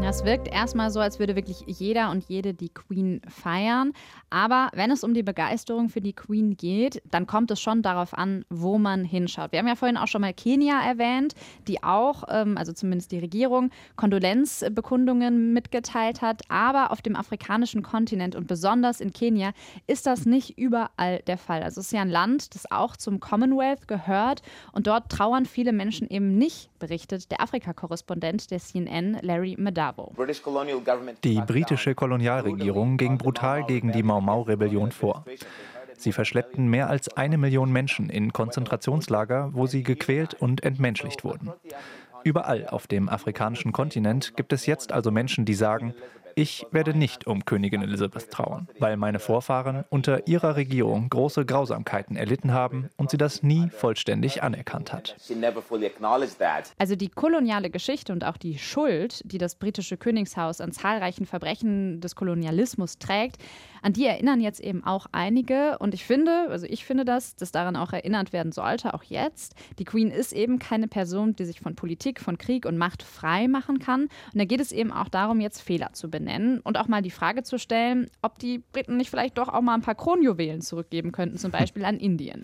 Es 0.00 0.24
wirkt 0.24 0.48
erstmal 0.48 0.90
so, 0.90 1.00
als 1.00 1.18
würde 1.18 1.36
wirklich 1.36 1.64
jeder 1.66 2.10
und 2.10 2.24
jede 2.28 2.54
die 2.54 2.70
Queen 2.70 3.20
feiern. 3.28 3.92
Aber 4.30 4.70
wenn 4.72 4.90
es 4.90 5.04
um 5.04 5.12
die 5.12 5.22
Begeisterung 5.22 5.90
für 5.90 6.00
die 6.00 6.14
Queen 6.14 6.56
geht, 6.56 7.02
dann 7.10 7.26
kommt 7.26 7.50
es 7.50 7.60
schon 7.60 7.82
darauf 7.82 8.14
an, 8.14 8.44
wo 8.48 8.78
man 8.78 9.04
hinschaut. 9.04 9.52
Wir 9.52 9.58
haben 9.58 9.68
ja 9.68 9.74
vorhin 9.74 9.98
auch 9.98 10.06
schon 10.06 10.22
mal 10.22 10.32
Kenia 10.32 10.80
erwähnt, 10.80 11.34
die 11.66 11.82
auch, 11.82 12.24
ähm, 12.28 12.56
also 12.56 12.72
zumindest 12.72 13.12
die 13.12 13.18
Regierung, 13.18 13.70
Kondolenzbekundungen 13.96 15.52
mitgeteilt 15.52 16.22
hat. 16.22 16.42
Aber 16.48 16.90
auf 16.90 17.02
dem 17.02 17.14
afrikanischen 17.14 17.82
Kontinent 17.82 18.34
und 18.34 18.46
besonders 18.46 19.00
in 19.00 19.12
Kenia 19.12 19.50
ist 19.86 20.06
das 20.06 20.24
nicht 20.24 20.56
überall 20.58 21.20
der 21.26 21.38
Fall. 21.38 21.62
Also 21.62 21.80
es 21.80 21.88
ist 21.88 21.92
ja 21.92 22.00
ein 22.00 22.10
Land, 22.10 22.54
das 22.54 22.70
auch 22.70 22.96
zum 22.96 23.20
Commonwealth 23.20 23.88
gehört 23.88 24.42
und 24.72 24.86
dort 24.86 25.10
trauern 25.10 25.44
viele 25.44 25.72
Menschen 25.72 26.08
eben 26.08 26.38
nicht, 26.38 26.70
berichtet 26.78 27.30
der 27.30 27.42
Afrika-Korrespondent 27.42 28.50
der 28.50 28.60
CNN, 28.60 29.18
Larry 29.22 29.56
Madar. 29.58 29.87
Die 31.24 31.40
britische 31.40 31.94
Kolonialregierung 31.94 32.96
ging 32.96 33.18
brutal 33.18 33.64
gegen 33.64 33.92
die 33.92 34.02
Mau 34.02 34.20
Mau-Rebellion 34.20 34.92
vor. 34.92 35.24
Sie 35.96 36.12
verschleppten 36.12 36.68
mehr 36.68 36.88
als 36.88 37.16
eine 37.16 37.38
Million 37.38 37.72
Menschen 37.72 38.08
in 38.08 38.32
Konzentrationslager, 38.32 39.50
wo 39.52 39.66
sie 39.66 39.82
gequält 39.82 40.34
und 40.34 40.62
entmenschlicht 40.62 41.24
wurden. 41.24 41.52
Überall 42.24 42.66
auf 42.68 42.86
dem 42.86 43.08
afrikanischen 43.08 43.72
Kontinent 43.72 44.36
gibt 44.36 44.52
es 44.52 44.66
jetzt 44.66 44.92
also 44.92 45.10
Menschen, 45.10 45.44
die 45.44 45.54
sagen, 45.54 45.94
ich 46.38 46.64
werde 46.70 46.96
nicht 46.96 47.26
um 47.26 47.44
Königin 47.44 47.82
Elisabeth 47.82 48.30
trauern, 48.30 48.68
weil 48.78 48.96
meine 48.96 49.18
Vorfahren 49.18 49.84
unter 49.90 50.28
ihrer 50.28 50.54
Regierung 50.54 51.08
große 51.08 51.44
Grausamkeiten 51.44 52.14
erlitten 52.14 52.52
haben 52.52 52.90
und 52.96 53.10
sie 53.10 53.16
das 53.16 53.42
nie 53.42 53.68
vollständig 53.70 54.40
anerkannt 54.40 54.92
hat. 54.92 55.16
Also 56.78 56.94
die 56.94 57.08
koloniale 57.08 57.70
Geschichte 57.70 58.12
und 58.12 58.24
auch 58.24 58.36
die 58.36 58.56
Schuld, 58.56 59.20
die 59.24 59.38
das 59.38 59.56
britische 59.56 59.96
Königshaus 59.96 60.60
an 60.60 60.70
zahlreichen 60.70 61.26
Verbrechen 61.26 62.00
des 62.00 62.14
Kolonialismus 62.14 62.98
trägt, 62.98 63.42
an 63.82 63.92
die 63.92 64.06
erinnern 64.06 64.40
jetzt 64.40 64.60
eben 64.60 64.84
auch 64.84 65.06
einige. 65.12 65.78
Und 65.78 65.94
ich 65.94 66.04
finde, 66.04 66.48
also 66.48 66.66
ich 66.66 66.84
finde 66.84 67.04
das, 67.04 67.36
dass 67.36 67.52
daran 67.52 67.76
auch 67.76 67.92
erinnert 67.92 68.32
werden 68.32 68.52
sollte, 68.52 68.94
auch 68.94 69.02
jetzt. 69.02 69.54
Die 69.78 69.84
Queen 69.84 70.10
ist 70.10 70.32
eben 70.32 70.58
keine 70.58 70.88
Person, 70.88 71.36
die 71.36 71.44
sich 71.44 71.60
von 71.60 71.74
Politik, 71.74 72.20
von 72.20 72.38
Krieg 72.38 72.66
und 72.66 72.78
Macht 72.78 73.02
frei 73.02 73.48
machen 73.48 73.78
kann. 73.78 74.02
Und 74.02 74.10
da 74.34 74.44
geht 74.44 74.60
es 74.60 74.72
eben 74.72 74.92
auch 74.92 75.08
darum, 75.08 75.40
jetzt 75.40 75.60
Fehler 75.60 75.92
zu 75.92 76.10
benennen 76.10 76.60
und 76.60 76.78
auch 76.78 76.88
mal 76.88 77.02
die 77.02 77.10
Frage 77.10 77.42
zu 77.42 77.58
stellen, 77.58 78.10
ob 78.22 78.38
die 78.38 78.58
Briten 78.72 78.96
nicht 78.96 79.10
vielleicht 79.10 79.38
doch 79.38 79.48
auch 79.48 79.62
mal 79.62 79.74
ein 79.74 79.82
paar 79.82 79.94
Kronjuwelen 79.94 80.60
zurückgeben 80.60 81.12
könnten, 81.12 81.38
zum 81.38 81.50
Beispiel 81.50 81.84
an 81.84 81.98
Indien. 81.98 82.42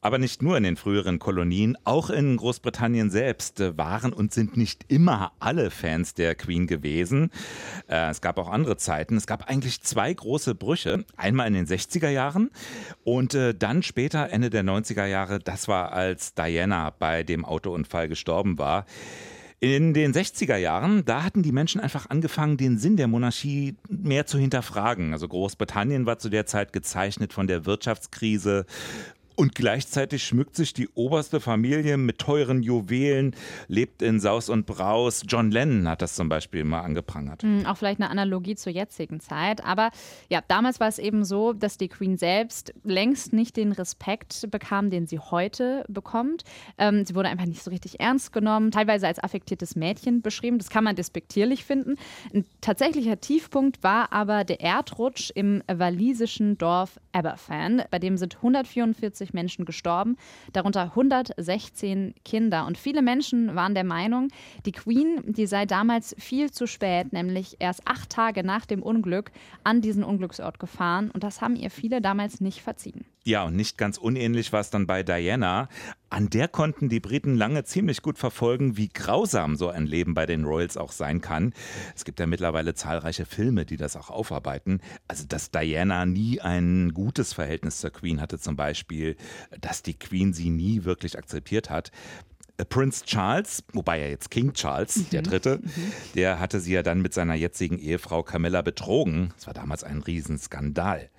Aber 0.00 0.18
nicht 0.18 0.42
nur 0.42 0.56
in 0.56 0.62
den 0.62 0.76
früheren 0.76 1.18
Kolonien, 1.18 1.76
auch 1.84 2.10
in 2.10 2.36
Großbritannien 2.36 3.10
selbst 3.10 3.60
waren 3.76 4.12
und 4.12 4.32
sind 4.32 4.56
nicht 4.56 4.84
immer 4.88 5.32
alle 5.40 5.70
Fans 5.70 6.14
der 6.14 6.34
Queen 6.34 6.66
gewesen. 6.66 7.30
Äh, 7.88 8.10
es 8.10 8.20
gab 8.20 8.38
auch 8.38 8.50
andere 8.50 8.76
Zeiten. 8.76 9.16
Es 9.16 9.26
gab 9.26 9.48
eigentlich 9.48 9.82
zwei 9.82 10.12
große 10.12 10.54
Brüche 10.54 10.73
Brüche. 10.74 11.04
Einmal 11.16 11.46
in 11.46 11.54
den 11.54 11.66
60er 11.66 12.08
Jahren 12.08 12.50
und 13.04 13.34
äh, 13.34 13.54
dann 13.54 13.84
später, 13.84 14.30
Ende 14.30 14.50
der 14.50 14.64
90er 14.64 15.06
Jahre, 15.06 15.38
das 15.38 15.68
war 15.68 15.92
als 15.92 16.34
Diana 16.34 16.90
bei 16.90 17.22
dem 17.22 17.44
Autounfall 17.44 18.08
gestorben 18.08 18.58
war. 18.58 18.84
In 19.60 19.94
den 19.94 20.12
60er 20.12 20.56
Jahren, 20.56 21.04
da 21.04 21.22
hatten 21.22 21.42
die 21.42 21.52
Menschen 21.52 21.80
einfach 21.80 22.10
angefangen, 22.10 22.56
den 22.56 22.76
Sinn 22.76 22.96
der 22.96 23.06
Monarchie 23.06 23.76
mehr 23.88 24.26
zu 24.26 24.36
hinterfragen. 24.36 25.12
Also 25.12 25.28
Großbritannien 25.28 26.06
war 26.06 26.18
zu 26.18 26.28
der 26.28 26.44
Zeit 26.44 26.72
gezeichnet 26.72 27.32
von 27.32 27.46
der 27.46 27.64
Wirtschaftskrise 27.64 28.66
und 29.36 29.54
gleichzeitig 29.54 30.24
schmückt 30.24 30.56
sich 30.56 30.72
die 30.72 30.88
oberste 30.94 31.40
Familie 31.40 31.96
mit 31.96 32.18
teuren 32.18 32.62
Juwelen, 32.62 33.34
lebt 33.68 34.02
in 34.02 34.20
Saus 34.20 34.48
und 34.48 34.66
Braus. 34.66 35.22
John 35.26 35.50
Lennon 35.50 35.88
hat 35.88 36.02
das 36.02 36.14
zum 36.14 36.28
Beispiel 36.28 36.64
mal 36.64 36.80
angeprangert. 36.82 37.42
Mhm, 37.42 37.66
auch 37.66 37.76
vielleicht 37.76 38.00
eine 38.00 38.10
Analogie 38.10 38.54
zur 38.54 38.72
jetzigen 38.72 39.20
Zeit. 39.20 39.64
Aber 39.64 39.90
ja, 40.28 40.40
damals 40.46 40.80
war 40.80 40.88
es 40.88 40.98
eben 40.98 41.24
so, 41.24 41.52
dass 41.52 41.78
die 41.78 41.88
Queen 41.88 42.16
selbst 42.16 42.74
längst 42.84 43.32
nicht 43.32 43.56
den 43.56 43.72
Respekt 43.72 44.50
bekam, 44.50 44.90
den 44.90 45.06
sie 45.06 45.18
heute 45.18 45.84
bekommt. 45.88 46.44
Ähm, 46.78 47.04
sie 47.04 47.14
wurde 47.14 47.28
einfach 47.28 47.46
nicht 47.46 47.62
so 47.62 47.70
richtig 47.70 48.00
ernst 48.00 48.32
genommen, 48.32 48.70
teilweise 48.70 49.06
als 49.06 49.18
affektiertes 49.18 49.76
Mädchen 49.76 50.22
beschrieben. 50.22 50.58
Das 50.58 50.70
kann 50.70 50.84
man 50.84 50.96
despektierlich 50.96 51.64
finden. 51.64 51.96
Ein 52.32 52.44
tatsächlicher 52.60 53.20
Tiefpunkt 53.20 53.82
war 53.82 54.12
aber 54.12 54.44
der 54.44 54.60
Erdrutsch 54.60 55.30
im 55.34 55.62
walisischen 55.66 56.58
Dorf 56.58 56.98
Aberfan. 57.12 57.82
Bei 57.90 57.98
dem 57.98 58.16
sind 58.16 58.36
144 58.36 59.23
140 59.24 59.34
Menschen 59.34 59.64
gestorben, 59.64 60.16
darunter 60.52 60.82
116 60.82 62.14
Kinder. 62.24 62.66
Und 62.66 62.78
viele 62.78 63.02
Menschen 63.02 63.54
waren 63.54 63.74
der 63.74 63.84
Meinung, 63.84 64.28
die 64.66 64.72
Queen, 64.72 65.22
die 65.24 65.46
sei 65.46 65.66
damals 65.66 66.14
viel 66.18 66.50
zu 66.50 66.66
spät, 66.66 67.12
nämlich 67.12 67.56
erst 67.58 67.86
acht 67.86 68.10
Tage 68.10 68.44
nach 68.44 68.66
dem 68.66 68.82
Unglück, 68.82 69.30
an 69.64 69.80
diesen 69.80 70.04
Unglücksort 70.04 70.58
gefahren. 70.58 71.10
Und 71.10 71.24
das 71.24 71.40
haben 71.40 71.56
ihr 71.56 71.70
viele 71.70 72.00
damals 72.00 72.40
nicht 72.40 72.60
verziehen. 72.60 73.04
Ja, 73.24 73.44
und 73.44 73.56
nicht 73.56 73.78
ganz 73.78 73.96
unähnlich 73.96 74.52
war 74.52 74.60
es 74.60 74.70
dann 74.70 74.86
bei 74.86 75.02
Diana. 75.02 75.68
An 76.14 76.30
der 76.30 76.46
konnten 76.46 76.88
die 76.88 77.00
Briten 77.00 77.34
lange 77.34 77.64
ziemlich 77.64 78.00
gut 78.00 78.18
verfolgen, 78.18 78.76
wie 78.76 78.88
grausam 78.88 79.56
so 79.56 79.68
ein 79.68 79.84
Leben 79.84 80.14
bei 80.14 80.26
den 80.26 80.44
Royals 80.44 80.76
auch 80.76 80.92
sein 80.92 81.20
kann. 81.20 81.52
Es 81.96 82.04
gibt 82.04 82.20
ja 82.20 82.28
mittlerweile 82.28 82.74
zahlreiche 82.74 83.26
Filme, 83.26 83.66
die 83.66 83.76
das 83.76 83.96
auch 83.96 84.10
aufarbeiten. 84.10 84.80
Also, 85.08 85.24
dass 85.26 85.50
Diana 85.50 86.06
nie 86.06 86.40
ein 86.40 86.94
gutes 86.94 87.32
Verhältnis 87.32 87.80
zur 87.80 87.90
Queen 87.90 88.20
hatte 88.20 88.38
zum 88.38 88.54
Beispiel, 88.54 89.16
dass 89.60 89.82
die 89.82 89.98
Queen 89.98 90.32
sie 90.32 90.50
nie 90.50 90.84
wirklich 90.84 91.18
akzeptiert 91.18 91.68
hat. 91.68 91.90
Äh, 92.58 92.64
Prince 92.64 93.04
Charles, 93.04 93.64
wobei 93.72 93.98
er 93.98 94.10
jetzt 94.10 94.30
King 94.30 94.52
Charles, 94.52 94.94
mhm. 94.94 95.10
der 95.10 95.22
Dritte, 95.22 95.58
mhm. 95.64 95.92
der 96.14 96.38
hatte 96.38 96.60
sie 96.60 96.74
ja 96.74 96.84
dann 96.84 97.02
mit 97.02 97.12
seiner 97.12 97.34
jetzigen 97.34 97.80
Ehefrau 97.80 98.22
Camilla 98.22 98.62
betrogen. 98.62 99.32
Das 99.34 99.48
war 99.48 99.54
damals 99.54 99.82
ein 99.82 100.00
Riesenskandal. 100.00 101.10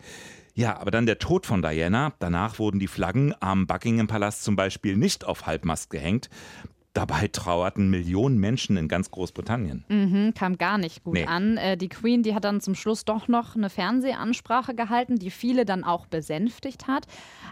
Ja, 0.55 0.79
aber 0.79 0.89
dann 0.89 1.05
der 1.05 1.19
Tod 1.19 1.45
von 1.45 1.61
Diana. 1.61 2.13
Danach 2.19 2.59
wurden 2.59 2.79
die 2.79 2.87
Flaggen 2.87 3.35
am 3.41 3.67
Buckingham 3.67 4.07
Palast 4.07 4.43
zum 4.43 4.55
Beispiel 4.55 4.95
nicht 4.95 5.25
auf 5.25 5.45
Halbmast 5.45 5.89
gehängt. 5.89 6.29
Dabei 6.93 7.27
trauerten 7.27 7.89
Millionen 7.89 8.37
Menschen 8.37 8.77
in 8.77 8.87
ganz 8.87 9.11
Großbritannien. 9.11 9.83
Mhm, 9.89 10.33
kam 10.33 10.57
gar 10.57 10.77
nicht 10.77 11.03
gut 11.03 11.15
nee. 11.15 11.25
an. 11.25 11.57
Äh, 11.57 11.75
die 11.75 11.89
Queen, 11.89 12.23
die 12.23 12.33
hat 12.33 12.45
dann 12.45 12.61
zum 12.61 12.73
Schluss 12.73 13.03
doch 13.03 13.27
noch 13.27 13.57
eine 13.57 13.69
Fernsehansprache 13.69 14.73
gehalten, 14.75 15.17
die 15.17 15.29
viele 15.29 15.65
dann 15.65 15.83
auch 15.83 16.05
besänftigt 16.05 16.87
hat. 16.87 17.05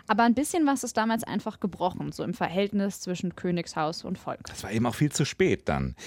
Aber 0.08 0.24
ein 0.24 0.34
bisschen 0.34 0.66
was 0.66 0.86
ist 0.86 0.96
damals 0.96 1.26
einfach 1.26 1.60
gebrochen, 1.60 2.14
so 2.14 2.24
im 2.24 2.34
Verhältnis 2.34 3.02
zwischen 3.02 3.36
Königshaus 3.36 4.06
und 4.06 4.18
Volk. 4.18 4.46
Das 4.48 4.64
war 4.64 4.72
eben 4.72 4.86
auch 4.86 4.96
viel 4.96 5.12
zu 5.12 5.26
spät 5.26 5.68
dann. 5.68 5.98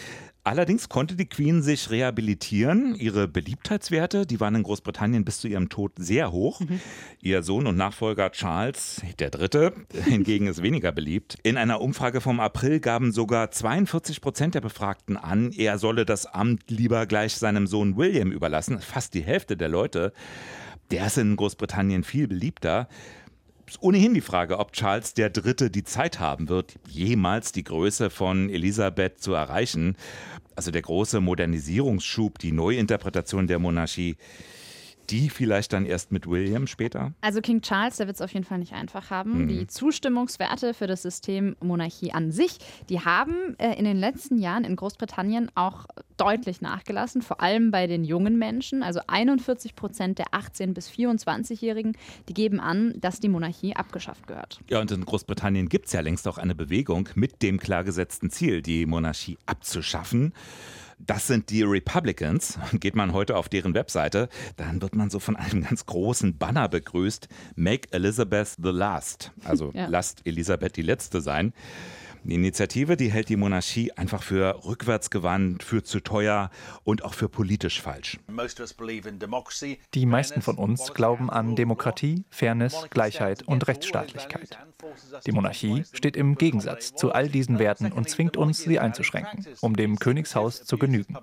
Allerdings 0.46 0.88
konnte 0.88 1.16
die 1.16 1.26
Queen 1.26 1.60
sich 1.60 1.90
rehabilitieren. 1.90 2.94
Ihre 2.94 3.26
Beliebtheitswerte, 3.26 4.26
die 4.26 4.38
waren 4.38 4.54
in 4.54 4.62
Großbritannien 4.62 5.24
bis 5.24 5.40
zu 5.40 5.48
ihrem 5.48 5.68
Tod 5.70 5.94
sehr 5.96 6.30
hoch. 6.30 6.60
Mhm. 6.60 6.80
Ihr 7.20 7.42
Sohn 7.42 7.66
und 7.66 7.76
Nachfolger 7.76 8.30
Charles, 8.30 9.02
der 9.18 9.30
Dritte, 9.30 9.72
hingegen 10.04 10.46
ist 10.46 10.62
weniger 10.62 10.92
beliebt. 10.92 11.36
In 11.42 11.56
einer 11.56 11.80
Umfrage 11.80 12.20
vom 12.20 12.38
April 12.38 12.78
gaben 12.78 13.10
sogar 13.10 13.50
42 13.50 14.20
Prozent 14.20 14.54
der 14.54 14.60
Befragten 14.60 15.16
an, 15.16 15.50
er 15.50 15.78
solle 15.78 16.06
das 16.06 16.26
Amt 16.26 16.70
lieber 16.70 17.06
gleich 17.06 17.34
seinem 17.34 17.66
Sohn 17.66 17.96
William 17.96 18.30
überlassen. 18.30 18.78
Fast 18.78 19.14
die 19.14 19.24
Hälfte 19.24 19.56
der 19.56 19.68
Leute. 19.68 20.12
Der 20.92 21.08
ist 21.08 21.18
in 21.18 21.34
Großbritannien 21.34 22.04
viel 22.04 22.28
beliebter 22.28 22.88
ohnehin 23.80 24.14
die 24.14 24.20
Frage, 24.20 24.58
ob 24.58 24.73
Charles 24.73 25.14
III. 25.16 25.70
die 25.70 25.85
Zeit 25.85 26.20
haben 26.20 26.49
wird, 26.49 26.75
jemals 26.88 27.52
die 27.52 27.64
Größe 27.64 28.11
von 28.11 28.49
Elisabeth 28.50 29.20
zu 29.20 29.35
erreichen. 29.35 29.96
Also 30.54 30.70
der 30.70 30.82
große 30.82 31.20
Modernisierungsschub, 31.20 32.38
die 32.38 32.52
Neuinterpretation 32.52 33.46
der 33.46 33.58
Monarchie, 33.58 34.16
die 35.10 35.30
vielleicht 35.30 35.72
dann 35.72 35.86
erst 35.86 36.12
mit 36.12 36.26
William 36.28 36.66
später? 36.66 37.12
Also 37.20 37.40
King 37.40 37.60
Charles, 37.60 37.96
der 37.96 38.06
wird 38.06 38.16
es 38.16 38.22
auf 38.22 38.32
jeden 38.32 38.44
Fall 38.44 38.58
nicht 38.58 38.72
einfach 38.72 39.10
haben. 39.10 39.44
Mhm. 39.44 39.48
Die 39.48 39.66
Zustimmungswerte 39.66 40.75
für 40.75 40.86
das 40.86 41.02
System 41.02 41.56
Monarchie 41.60 42.12
an 42.12 42.32
sich, 42.32 42.58
die 42.88 43.00
haben 43.00 43.56
äh, 43.58 43.75
in 43.78 43.84
den 43.84 43.96
letzten 43.96 44.38
Jahren 44.38 44.64
in 44.64 44.76
Großbritannien 44.76 45.50
auch 45.54 45.86
deutlich 46.16 46.60
nachgelassen, 46.60 47.22
vor 47.22 47.40
allem 47.40 47.70
bei 47.70 47.86
den 47.86 48.04
jungen 48.04 48.38
Menschen. 48.38 48.82
Also 48.82 49.00
41 49.06 49.75
Prozent 49.75 50.18
der 50.18 50.26
18- 50.28 50.72
bis 50.72 50.88
24-Jährigen, 50.88 51.96
die 52.28 52.34
geben 52.34 52.60
an, 52.60 52.94
dass 53.00 53.20
die 53.20 53.28
Monarchie 53.28 53.76
abgeschafft 53.76 54.26
gehört. 54.26 54.60
Ja, 54.68 54.80
und 54.80 54.90
in 54.90 55.04
Großbritannien 55.04 55.68
gibt 55.68 55.86
es 55.86 55.92
ja 55.92 56.00
längst 56.00 56.26
auch 56.28 56.38
eine 56.38 56.54
Bewegung 56.54 57.08
mit 57.14 57.42
dem 57.42 57.58
klar 57.58 57.84
gesetzten 57.84 58.30
Ziel, 58.30 58.62
die 58.62 58.86
Monarchie 58.86 59.38
abzuschaffen. 59.46 60.32
Das 60.98 61.26
sind 61.26 61.50
die 61.50 61.62
Republicans. 61.62 62.58
Geht 62.72 62.96
man 62.96 63.12
heute 63.12 63.36
auf 63.36 63.48
deren 63.48 63.74
Webseite, 63.74 64.28
dann 64.56 64.80
wird 64.80 64.94
man 64.94 65.10
so 65.10 65.18
von 65.18 65.36
einem 65.36 65.62
ganz 65.62 65.86
großen 65.86 66.38
Banner 66.38 66.68
begrüßt. 66.68 67.28
Make 67.54 67.92
Elizabeth 67.92 68.56
the 68.62 68.70
Last. 68.70 69.32
Also 69.44 69.70
ja. 69.74 69.86
lasst 69.86 70.26
Elisabeth 70.26 70.76
die 70.76 70.82
Letzte 70.82 71.20
sein. 71.20 71.52
Die 72.26 72.35
Initiative, 72.35 72.97
die 72.97 73.12
hält 73.12 73.28
die 73.28 73.37
Monarchie 73.37 73.92
einfach 73.92 74.21
für 74.21 74.64
rückwärtsgewandt, 74.64 75.62
für 75.62 75.85
zu 75.85 76.00
teuer 76.00 76.50
und 76.83 77.04
auch 77.04 77.14
für 77.14 77.28
politisch 77.28 77.80
falsch. 77.80 78.18
Die 79.95 80.06
meisten 80.06 80.42
von 80.42 80.59
uns 80.59 80.92
glauben 80.92 81.30
an 81.30 81.54
Demokratie, 81.54 82.25
Fairness, 82.30 82.88
Gleichheit 82.90 83.45
und 83.45 83.68
Rechtsstaatlichkeit. 83.68 84.59
Die 85.25 85.30
Monarchie 85.30 85.85
steht 85.92 86.16
im 86.16 86.35
Gegensatz 86.35 86.95
zu 86.97 87.12
all 87.12 87.28
diesen 87.28 87.61
Werten 87.61 87.92
und 87.92 88.11
zwingt 88.11 88.37
uns, 88.37 88.59
sie 88.59 88.80
einzuschränken, 88.80 89.47
um 89.61 89.76
dem 89.76 90.00
Königshaus 90.00 90.64
zu 90.64 90.78
genügen. 90.78 91.16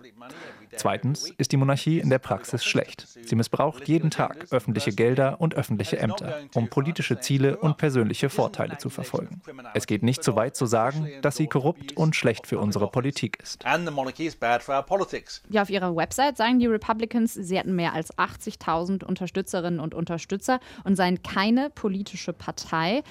Zweitens 0.75 1.31
ist 1.37 1.51
die 1.51 1.57
Monarchie 1.57 1.99
in 1.99 2.09
der 2.09 2.19
Praxis 2.19 2.63
schlecht. 2.63 3.07
Sie 3.25 3.35
missbraucht 3.35 3.87
jeden 3.87 4.11
Tag 4.11 4.47
öffentliche 4.51 4.91
Gelder 4.91 5.39
und 5.39 5.55
öffentliche 5.55 5.99
Ämter, 5.99 6.39
um 6.53 6.69
politische 6.69 7.19
Ziele 7.19 7.57
und 7.57 7.77
persönliche 7.77 8.29
Vorteile 8.29 8.77
zu 8.77 8.89
verfolgen. 8.89 9.41
Es 9.73 9.87
geht 9.87 10.03
nicht 10.03 10.23
so 10.23 10.35
weit 10.35 10.55
zu 10.55 10.65
sagen, 10.65 11.09
dass 11.21 11.37
sie 11.37 11.47
korrupt 11.47 11.95
und 11.97 12.15
schlecht 12.15 12.47
für 12.47 12.59
unsere 12.59 12.89
Politik 12.89 13.37
ist. 13.41 13.65
Ja, 15.49 15.61
auf 15.61 15.69
ihrer 15.69 15.95
Website 15.95 16.37
sagen 16.37 16.59
die 16.59 16.67
Republicans, 16.67 17.33
sie 17.33 17.57
hätten 17.57 17.75
mehr 17.75 17.93
als 17.93 18.15
80.000 18.17 19.03
Unterstützerinnen 19.03 19.79
und 19.79 19.93
Unterstützer 19.93 20.59
und 20.83 20.95
seien 20.95 21.21
keine 21.23 21.69
politische 21.69 22.33
Partei. 22.33 23.03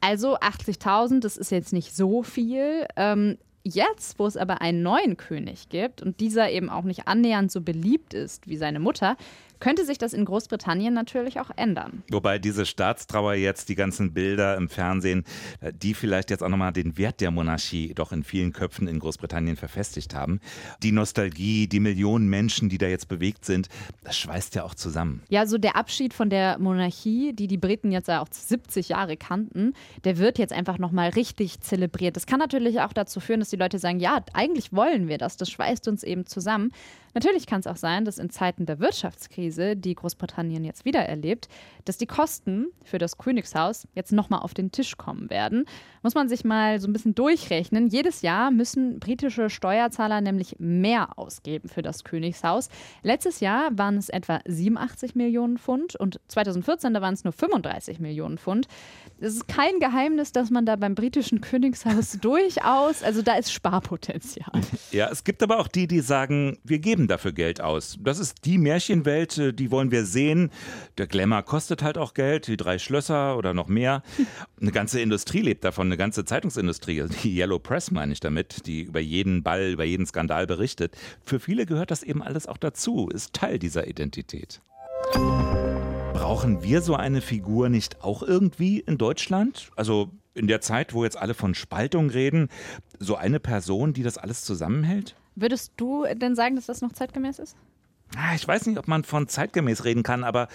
Also 0.00 0.36
80.000, 0.38 1.20
das 1.20 1.36
ist 1.36 1.50
jetzt 1.50 1.72
nicht 1.72 1.94
so 1.94 2.22
viel. 2.22 2.86
Ähm, 2.96 3.38
Jetzt, 3.64 4.18
wo 4.18 4.26
es 4.26 4.36
aber 4.36 4.60
einen 4.60 4.82
neuen 4.82 5.16
König 5.16 5.68
gibt 5.68 6.02
und 6.02 6.18
dieser 6.18 6.50
eben 6.50 6.68
auch 6.68 6.82
nicht 6.82 7.06
annähernd 7.06 7.52
so 7.52 7.60
beliebt 7.60 8.12
ist 8.12 8.48
wie 8.48 8.56
seine 8.56 8.80
Mutter, 8.80 9.16
könnte 9.62 9.84
sich 9.84 9.96
das 9.96 10.12
in 10.12 10.24
Großbritannien 10.24 10.92
natürlich 10.92 11.38
auch 11.38 11.50
ändern. 11.54 12.02
Wobei 12.10 12.40
diese 12.40 12.66
Staatstrauer 12.66 13.34
jetzt, 13.34 13.68
die 13.68 13.76
ganzen 13.76 14.12
Bilder 14.12 14.56
im 14.56 14.68
Fernsehen, 14.68 15.22
äh, 15.60 15.72
die 15.72 15.94
vielleicht 15.94 16.30
jetzt 16.30 16.42
auch 16.42 16.48
nochmal 16.48 16.72
den 16.72 16.98
Wert 16.98 17.20
der 17.20 17.30
Monarchie 17.30 17.94
doch 17.94 18.10
in 18.10 18.24
vielen 18.24 18.52
Köpfen 18.52 18.88
in 18.88 18.98
Großbritannien 18.98 19.54
verfestigt 19.54 20.16
haben. 20.16 20.40
Die 20.82 20.90
Nostalgie, 20.90 21.68
die 21.68 21.78
Millionen 21.78 22.28
Menschen, 22.28 22.70
die 22.70 22.78
da 22.78 22.88
jetzt 22.88 23.06
bewegt 23.06 23.44
sind, 23.44 23.68
das 24.02 24.18
schweißt 24.18 24.56
ja 24.56 24.64
auch 24.64 24.74
zusammen. 24.74 25.22
Ja, 25.28 25.46
so 25.46 25.58
der 25.58 25.76
Abschied 25.76 26.12
von 26.12 26.28
der 26.28 26.58
Monarchie, 26.58 27.32
die 27.32 27.46
die 27.46 27.56
Briten 27.56 27.92
jetzt 27.92 28.08
ja 28.08 28.20
auch 28.20 28.28
70 28.32 28.88
Jahre 28.88 29.16
kannten, 29.16 29.74
der 30.02 30.18
wird 30.18 30.38
jetzt 30.38 30.52
einfach 30.52 30.78
nochmal 30.78 31.10
richtig 31.10 31.60
zelebriert. 31.60 32.16
Das 32.16 32.26
kann 32.26 32.40
natürlich 32.40 32.80
auch 32.80 32.92
dazu 32.92 33.20
führen, 33.20 33.38
dass 33.38 33.50
die 33.50 33.56
Leute 33.56 33.78
sagen, 33.78 34.00
ja, 34.00 34.24
eigentlich 34.32 34.72
wollen 34.72 35.06
wir 35.06 35.18
das, 35.18 35.36
das 35.36 35.50
schweißt 35.50 35.86
uns 35.86 36.02
eben 36.02 36.26
zusammen. 36.26 36.72
Natürlich 37.14 37.46
kann 37.46 37.60
es 37.60 37.66
auch 37.66 37.76
sein, 37.76 38.04
dass 38.04 38.18
in 38.18 38.30
Zeiten 38.30 38.66
der 38.66 38.78
Wirtschaftskrise, 38.78 39.76
die 39.76 39.94
Großbritannien 39.94 40.64
jetzt 40.64 40.84
wieder 40.84 41.00
erlebt, 41.00 41.48
dass 41.84 41.98
die 41.98 42.06
Kosten 42.06 42.66
für 42.84 42.98
das 42.98 43.18
Königshaus 43.18 43.86
jetzt 43.94 44.12
nochmal 44.12 44.40
auf 44.40 44.54
den 44.54 44.72
Tisch 44.72 44.96
kommen 44.96 45.30
werden. 45.30 45.64
Muss 46.02 46.14
man 46.14 46.28
sich 46.28 46.44
mal 46.44 46.80
so 46.80 46.88
ein 46.88 46.92
bisschen 46.92 47.14
durchrechnen. 47.14 47.88
Jedes 47.88 48.22
Jahr 48.22 48.50
müssen 48.50 48.98
britische 48.98 49.50
Steuerzahler 49.50 50.20
nämlich 50.20 50.56
mehr 50.58 51.18
ausgeben 51.18 51.68
für 51.68 51.82
das 51.82 52.04
Königshaus. 52.04 52.68
Letztes 53.02 53.40
Jahr 53.40 53.76
waren 53.76 53.96
es 53.96 54.08
etwa 54.08 54.40
87 54.46 55.14
Millionen 55.14 55.58
Pfund 55.58 55.96
und 55.96 56.20
2014 56.28 56.94
da 56.94 57.00
waren 57.00 57.14
es 57.14 57.24
nur 57.24 57.32
35 57.32 58.00
Millionen 58.00 58.38
Pfund. 58.38 58.66
Es 59.20 59.34
ist 59.34 59.48
kein 59.48 59.78
Geheimnis, 59.78 60.32
dass 60.32 60.50
man 60.50 60.66
da 60.66 60.76
beim 60.76 60.94
britischen 60.94 61.40
Königshaus 61.40 62.12
durchaus, 62.20 63.02
also 63.02 63.22
da 63.22 63.34
ist 63.34 63.52
Sparpotenzial. 63.52 64.60
Ja, 64.90 65.08
es 65.10 65.24
gibt 65.24 65.42
aber 65.42 65.58
auch 65.58 65.68
die, 65.68 65.86
die 65.86 66.00
sagen, 66.00 66.58
wir 66.64 66.78
geben 66.78 67.01
dafür 67.08 67.32
Geld 67.32 67.60
aus. 67.60 67.98
Das 68.00 68.18
ist 68.18 68.44
die 68.44 68.58
Märchenwelt, 68.58 69.38
äh, 69.38 69.52
die 69.52 69.70
wollen 69.70 69.90
wir 69.90 70.04
sehen. 70.04 70.50
Der 70.98 71.06
Glamour 71.06 71.42
kostet 71.42 71.82
halt 71.82 71.98
auch 71.98 72.14
Geld, 72.14 72.46
die 72.46 72.56
drei 72.56 72.78
Schlösser 72.78 73.36
oder 73.36 73.54
noch 73.54 73.68
mehr. 73.68 74.02
Eine 74.60 74.72
ganze 74.72 75.00
Industrie 75.00 75.40
lebt 75.40 75.64
davon, 75.64 75.88
eine 75.88 75.96
ganze 75.96 76.24
Zeitungsindustrie, 76.24 77.02
also 77.02 77.14
die 77.22 77.36
Yellow 77.36 77.58
Press 77.58 77.90
meine 77.90 78.12
ich 78.12 78.20
damit, 78.20 78.66
die 78.66 78.82
über 78.82 79.00
jeden 79.00 79.42
Ball, 79.42 79.72
über 79.72 79.84
jeden 79.84 80.06
Skandal 80.06 80.46
berichtet. 80.46 80.96
Für 81.24 81.40
viele 81.40 81.66
gehört 81.66 81.90
das 81.90 82.04
eben 82.04 82.22
alles 82.22 82.46
auch 82.46 82.58
dazu, 82.58 83.08
ist 83.08 83.32
Teil 83.32 83.58
dieser 83.58 83.88
Identität. 83.88 84.60
Brauchen 85.12 86.62
wir 86.62 86.80
so 86.82 86.94
eine 86.94 87.20
Figur 87.20 87.68
nicht 87.68 88.04
auch 88.04 88.22
irgendwie 88.22 88.78
in 88.78 88.98
Deutschland? 88.98 89.70
Also 89.74 90.10
in 90.34 90.46
der 90.46 90.60
Zeit, 90.60 90.94
wo 90.94 91.04
jetzt 91.04 91.16
alle 91.16 91.34
von 91.34 91.54
Spaltung 91.54 92.10
reden, 92.10 92.48
so 92.98 93.16
eine 93.16 93.40
Person, 93.40 93.92
die 93.92 94.02
das 94.02 94.18
alles 94.18 94.44
zusammenhält? 94.44 95.16
Würdest 95.34 95.72
du 95.76 96.04
denn 96.14 96.34
sagen, 96.34 96.56
dass 96.56 96.66
das 96.66 96.80
noch 96.80 96.92
zeitgemäß 96.92 97.38
ist? 97.38 97.56
Ah, 98.16 98.34
ich 98.34 98.46
weiß 98.46 98.66
nicht, 98.66 98.78
ob 98.78 98.88
man 98.88 99.04
von 99.04 99.26
zeitgemäß 99.26 99.84
reden 99.84 100.02
kann, 100.02 100.22
aber 100.22 100.48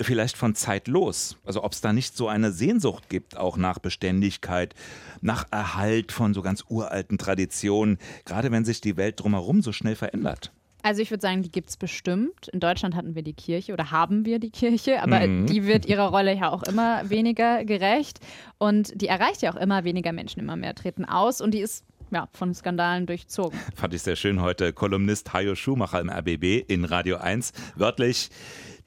vielleicht 0.00 0.36
von 0.36 0.54
zeitlos. 0.56 1.36
Also 1.44 1.62
ob 1.62 1.72
es 1.72 1.80
da 1.80 1.92
nicht 1.92 2.16
so 2.16 2.26
eine 2.28 2.50
Sehnsucht 2.50 3.08
gibt, 3.08 3.36
auch 3.36 3.56
nach 3.56 3.78
Beständigkeit, 3.78 4.74
nach 5.20 5.46
Erhalt 5.52 6.10
von 6.10 6.34
so 6.34 6.42
ganz 6.42 6.64
uralten 6.68 7.16
Traditionen, 7.16 7.98
gerade 8.24 8.50
wenn 8.50 8.64
sich 8.64 8.80
die 8.80 8.96
Welt 8.96 9.20
drumherum 9.20 9.62
so 9.62 9.72
schnell 9.72 9.94
verändert. 9.94 10.52
Also 10.82 11.00
ich 11.02 11.10
würde 11.10 11.22
sagen, 11.22 11.42
die 11.42 11.50
gibt 11.50 11.70
es 11.70 11.76
bestimmt. 11.76 12.48
In 12.48 12.60
Deutschland 12.60 12.94
hatten 12.94 13.14
wir 13.16 13.22
die 13.22 13.32
Kirche 13.32 13.72
oder 13.72 13.90
haben 13.90 14.24
wir 14.24 14.38
die 14.38 14.50
Kirche, 14.50 15.02
aber 15.02 15.26
Mhm. 15.26 15.46
die 15.46 15.64
wird 15.64 15.86
ihrer 15.86 16.08
Rolle 16.10 16.34
ja 16.36 16.50
auch 16.52 16.62
immer 16.64 17.08
weniger 17.10 17.64
gerecht 17.64 18.20
und 18.58 19.00
die 19.00 19.08
erreicht 19.08 19.42
ja 19.42 19.52
auch 19.52 19.56
immer 19.56 19.82
weniger 19.84 20.12
Menschen, 20.12 20.40
immer 20.40 20.54
mehr 20.56 20.74
treten 20.74 21.04
aus 21.04 21.40
und 21.40 21.54
die 21.54 21.60
ist 21.60 21.84
ja 22.10 22.28
von 22.32 22.54
Skandalen 22.54 23.06
durchzogen. 23.06 23.58
Fand 23.74 23.94
ich 23.94 24.02
sehr 24.02 24.16
schön 24.16 24.40
heute. 24.40 24.72
Kolumnist 24.72 25.32
Hajo 25.32 25.54
Schumacher 25.54 26.00
im 26.00 26.10
RBB 26.10 26.64
in 26.68 26.84
Radio 26.84 27.16
1. 27.16 27.52
Wörtlich, 27.74 28.30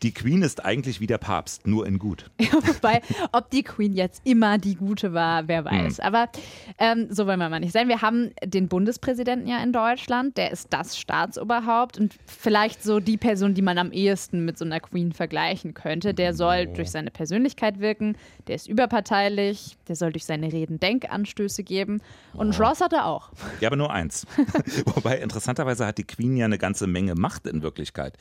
die 0.01 0.13
Queen 0.13 0.41
ist 0.43 0.63
eigentlich 0.63 1.01
wie 1.01 1.07
der 1.07 1.17
Papst, 1.17 1.67
nur 1.67 1.85
in 1.85 1.99
gut. 1.99 2.31
Wobei, 2.39 3.01
ob 3.33 3.49
die 3.49 3.63
Queen 3.63 3.93
jetzt 3.93 4.21
immer 4.23 4.57
die 4.57 4.75
Gute 4.75 5.13
war, 5.13 5.47
wer 5.47 5.65
weiß. 5.65 5.97
Hm. 5.97 6.05
Aber 6.05 6.29
ähm, 6.77 7.07
so 7.09 7.27
wollen 7.27 7.39
wir 7.39 7.49
mal 7.49 7.59
nicht 7.59 7.73
sein. 7.73 7.89
Wir 7.89 8.01
haben 8.01 8.31
den 8.43 8.69
Bundespräsidenten 8.69 9.47
ja 9.47 9.61
in 9.61 9.73
Deutschland, 9.73 10.37
der 10.37 10.51
ist 10.51 10.67
das 10.71 10.97
Staatsoberhaupt 10.97 11.97
und 11.97 12.15
vielleicht 12.25 12.81
so 12.81 12.99
die 12.99 13.17
Person, 13.17 13.53
die 13.53 13.61
man 13.61 13.77
am 13.77 13.91
ehesten 13.91 14.45
mit 14.45 14.57
so 14.57 14.63
einer 14.63 14.79
Queen 14.79 15.11
vergleichen 15.11 15.73
könnte. 15.73 16.13
Der 16.13 16.33
soll 16.33 16.67
durch 16.67 16.91
seine 16.91 17.11
Persönlichkeit 17.11 17.79
wirken, 17.79 18.15
der 18.49 18.55
ist 18.55 18.67
überparteilich, 18.67 19.77
der 19.87 19.95
soll 19.95 20.11
durch 20.11 20.25
seine 20.25 20.51
Reden 20.51 20.79
Denkanstöße 20.79 21.63
geben 21.63 22.01
und 22.33 22.47
ein 22.47 22.53
Schloss 22.53 22.81
hat 22.81 22.93
er 22.93 23.05
auch. 23.05 23.29
Ja, 23.61 23.69
aber 23.69 23.75
nur 23.75 23.93
eins. 23.93 24.25
Wobei 24.95 25.19
interessanterweise 25.19 25.85
hat 25.85 25.99
die 25.99 26.03
Queen 26.03 26.35
ja 26.35 26.45
eine 26.45 26.57
ganze 26.57 26.87
Menge 26.87 27.13
Macht 27.13 27.45
in 27.45 27.61
Wirklichkeit. 27.61 28.17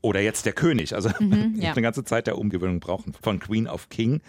Oder 0.00 0.20
jetzt 0.20 0.46
der 0.46 0.54
König. 0.54 0.94
Also 0.94 1.10
Mhm, 1.20 1.56
ja. 1.60 1.72
eine 1.72 1.82
ganze 1.82 2.04
Zeit 2.04 2.26
der 2.26 2.38
Umgewöhnung 2.38 2.80
brauchen. 2.80 3.12
Von 3.20 3.38
Queen 3.38 3.66
auf 3.66 3.90
King. 3.90 4.22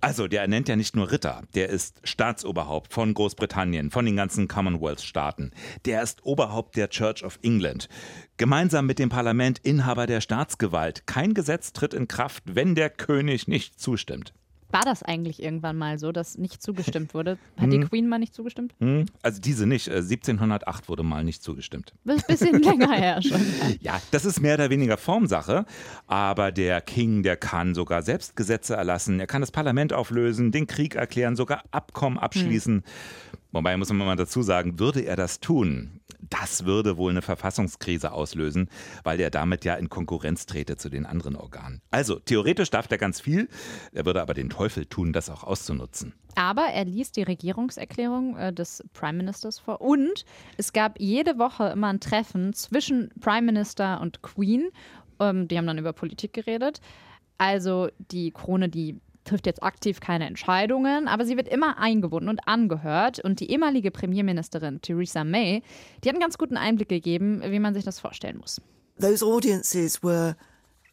Also, 0.00 0.28
der 0.28 0.42
ernennt 0.42 0.68
ja 0.68 0.76
nicht 0.76 0.94
nur 0.94 1.10
Ritter, 1.10 1.42
der 1.54 1.70
ist 1.70 2.00
Staatsoberhaupt 2.04 2.92
von 2.92 3.14
Großbritannien, 3.14 3.90
von 3.90 4.04
den 4.04 4.14
ganzen 4.14 4.46
Commonwealth-Staaten. 4.46 5.50
Der 5.86 6.02
ist 6.02 6.24
Oberhaupt 6.24 6.76
der 6.76 6.88
Church 6.88 7.24
of 7.24 7.40
England. 7.42 7.88
Gemeinsam 8.36 8.86
mit 8.86 9.00
dem 9.00 9.08
Parlament 9.08 9.58
Inhaber 9.60 10.06
der 10.06 10.20
Staatsgewalt. 10.20 11.06
Kein 11.06 11.34
Gesetz 11.34 11.72
tritt 11.72 11.94
in 11.94 12.06
Kraft, 12.06 12.44
wenn 12.46 12.76
der 12.76 12.90
König 12.90 13.48
nicht 13.48 13.80
zustimmt. 13.80 14.34
War 14.70 14.82
das 14.82 15.02
eigentlich 15.02 15.42
irgendwann 15.42 15.76
mal 15.78 15.98
so, 15.98 16.12
dass 16.12 16.36
nicht 16.36 16.62
zugestimmt 16.62 17.14
wurde? 17.14 17.38
Hat 17.56 17.72
die 17.72 17.78
Hm. 17.78 17.88
Queen 17.88 18.08
mal 18.08 18.18
nicht 18.18 18.34
zugestimmt? 18.34 18.74
Hm? 18.80 19.06
Also 19.22 19.40
diese 19.40 19.66
nicht. 19.66 19.88
Äh, 19.88 19.96
1708 20.02 20.88
wurde 20.88 21.02
mal 21.02 21.24
nicht 21.24 21.42
zugestimmt. 21.42 21.94
Ein 22.06 22.18
bisschen 22.28 22.58
länger 22.62 22.92
her 22.92 23.22
schon. 23.22 23.40
Ja, 23.80 24.00
das 24.10 24.24
ist 24.26 24.40
mehr 24.40 24.54
oder 24.54 24.68
weniger 24.70 24.96
Formsache, 24.98 25.64
aber 26.06 26.52
der 26.52 26.80
King, 26.82 27.22
der 27.22 27.36
kann 27.36 27.74
sogar 27.74 28.02
selbst 28.02 28.36
Gesetze 28.36 28.76
erlassen, 28.76 29.20
er 29.20 29.26
kann 29.26 29.40
das 29.40 29.50
Parlament 29.50 29.92
auflösen, 29.92 30.52
den 30.52 30.66
Krieg 30.66 30.94
erklären, 30.96 31.34
sogar 31.36 31.62
Abkommen 31.70 32.18
abschließen. 32.18 32.82
Wobei 33.52 33.76
muss 33.78 33.88
man 33.88 33.98
mal 34.06 34.16
dazu 34.16 34.42
sagen, 34.42 34.78
würde 34.78 35.00
er 35.00 35.16
das 35.16 35.40
tun, 35.40 36.00
das 36.20 36.64
würde 36.64 36.96
wohl 36.96 37.10
eine 37.10 37.22
Verfassungskrise 37.22 38.12
auslösen, 38.12 38.68
weil 39.04 39.20
er 39.20 39.30
damit 39.30 39.64
ja 39.64 39.74
in 39.74 39.88
Konkurrenz 39.88 40.46
trete 40.46 40.76
zu 40.76 40.88
den 40.88 41.06
anderen 41.06 41.36
Organen. 41.36 41.80
Also 41.90 42.18
theoretisch 42.18 42.70
darf 42.70 42.88
der 42.88 42.98
ganz 42.98 43.20
viel, 43.20 43.48
er 43.92 44.04
würde 44.04 44.22
aber 44.22 44.34
den 44.34 44.50
Teufel 44.50 44.86
tun, 44.86 45.12
das 45.12 45.30
auch 45.30 45.44
auszunutzen. 45.44 46.14
Aber 46.34 46.62
er 46.62 46.84
liest 46.84 47.16
die 47.16 47.22
Regierungserklärung 47.22 48.36
äh, 48.36 48.52
des 48.52 48.84
Prime 48.92 49.18
Ministers 49.18 49.58
vor 49.58 49.80
und 49.80 50.24
es 50.56 50.72
gab 50.72 51.00
jede 51.00 51.38
Woche 51.38 51.68
immer 51.68 51.88
ein 51.88 52.00
Treffen 52.00 52.52
zwischen 52.52 53.10
Prime 53.20 53.42
Minister 53.42 54.00
und 54.00 54.22
Queen. 54.22 54.68
Ähm, 55.20 55.48
die 55.48 55.58
haben 55.58 55.66
dann 55.66 55.78
über 55.78 55.92
Politik 55.92 56.32
geredet. 56.32 56.80
Also 57.38 57.88
die 58.10 58.32
Krone, 58.32 58.68
die 58.68 59.00
trifft 59.28 59.46
jetzt 59.46 59.62
aktiv 59.62 60.00
keine 60.00 60.26
Entscheidungen, 60.26 61.08
aber 61.08 61.24
sie 61.24 61.36
wird 61.36 61.48
immer 61.48 61.78
eingebunden 61.78 62.28
und 62.28 62.46
angehört. 62.46 63.20
Und 63.20 63.40
die 63.40 63.50
ehemalige 63.50 63.90
Premierministerin 63.90 64.80
Theresa 64.80 65.24
May, 65.24 65.62
die 66.02 66.08
hat 66.08 66.14
einen 66.14 66.22
ganz 66.22 66.38
guten 66.38 66.56
Einblick 66.56 66.88
gegeben, 66.88 67.42
wie 67.44 67.58
man 67.58 67.74
sich 67.74 67.84
das 67.84 68.00
vorstellen 68.00 68.38
muss. 68.38 68.60
Those 69.00 69.24
audiences 69.24 70.02
were 70.02 70.36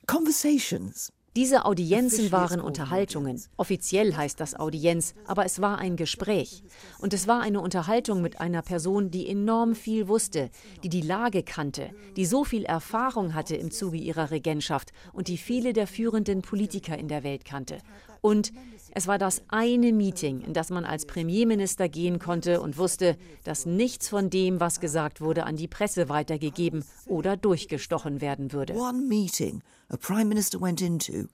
conversations. 0.06 1.12
Diese 1.36 1.66
Audienzen 1.66 2.32
waren 2.32 2.62
Unterhaltungen. 2.62 3.42
Offiziell 3.58 4.16
heißt 4.16 4.40
das 4.40 4.58
Audienz, 4.58 5.16
aber 5.28 5.46
es 5.46 5.60
war 5.60 5.80
ein 5.80 5.98
Gespräch. 5.98 6.64
Und 6.98 7.14
es 7.14 7.28
war 7.28 7.42
eine 7.42 7.60
Unterhaltung 7.60 8.22
mit 8.22 8.40
einer 8.40 8.62
Person, 8.62 9.12
die 9.12 9.28
enorm 9.28 9.76
viel 9.76 10.08
wusste, 10.08 10.50
die 10.84 10.88
die 10.88 11.02
Lage 11.02 11.44
kannte, 11.44 11.90
die 12.16 12.26
so 12.26 12.46
viel 12.46 12.64
Erfahrung 12.64 13.34
hatte 13.34 13.58
im 13.58 13.70
Zuge 13.70 13.98
ihrer 13.98 14.32
Regentschaft 14.32 14.94
und 15.12 15.28
die 15.28 15.38
viele 15.38 15.74
der 15.74 15.88
führenden 15.88 16.42
Politiker 16.42 16.98
in 16.98 17.10
der 17.10 17.26
Welt 17.26 17.44
kannte. 17.44 17.80
Und 18.22 18.54
es 18.96 19.08
war 19.08 19.18
das 19.18 19.44
eine 19.50 19.92
Meeting, 19.92 20.40
in 20.42 20.54
das 20.54 20.70
man 20.70 20.86
als 20.86 21.06
Premierminister 21.06 21.90
gehen 21.90 22.18
konnte 22.18 22.62
und 22.62 22.78
wusste, 22.78 23.18
dass 23.44 23.66
nichts 23.66 24.08
von 24.08 24.30
dem, 24.30 24.62
was 24.62 24.80
gesagt 24.80 25.20
wurde, 25.20 25.44
an 25.44 25.58
die 25.58 25.68
Presse 25.68 26.08
weitergegeben 26.08 26.86
oder 27.06 27.36
durchgestochen 27.36 28.22
werden 28.22 28.54
würde. 28.54 28.74
One 28.74 29.02
meeting 29.02 29.62
a 29.90 29.98
prime 29.98 30.26
minister 30.26 30.62
went 30.62 30.82
into 30.82 31.28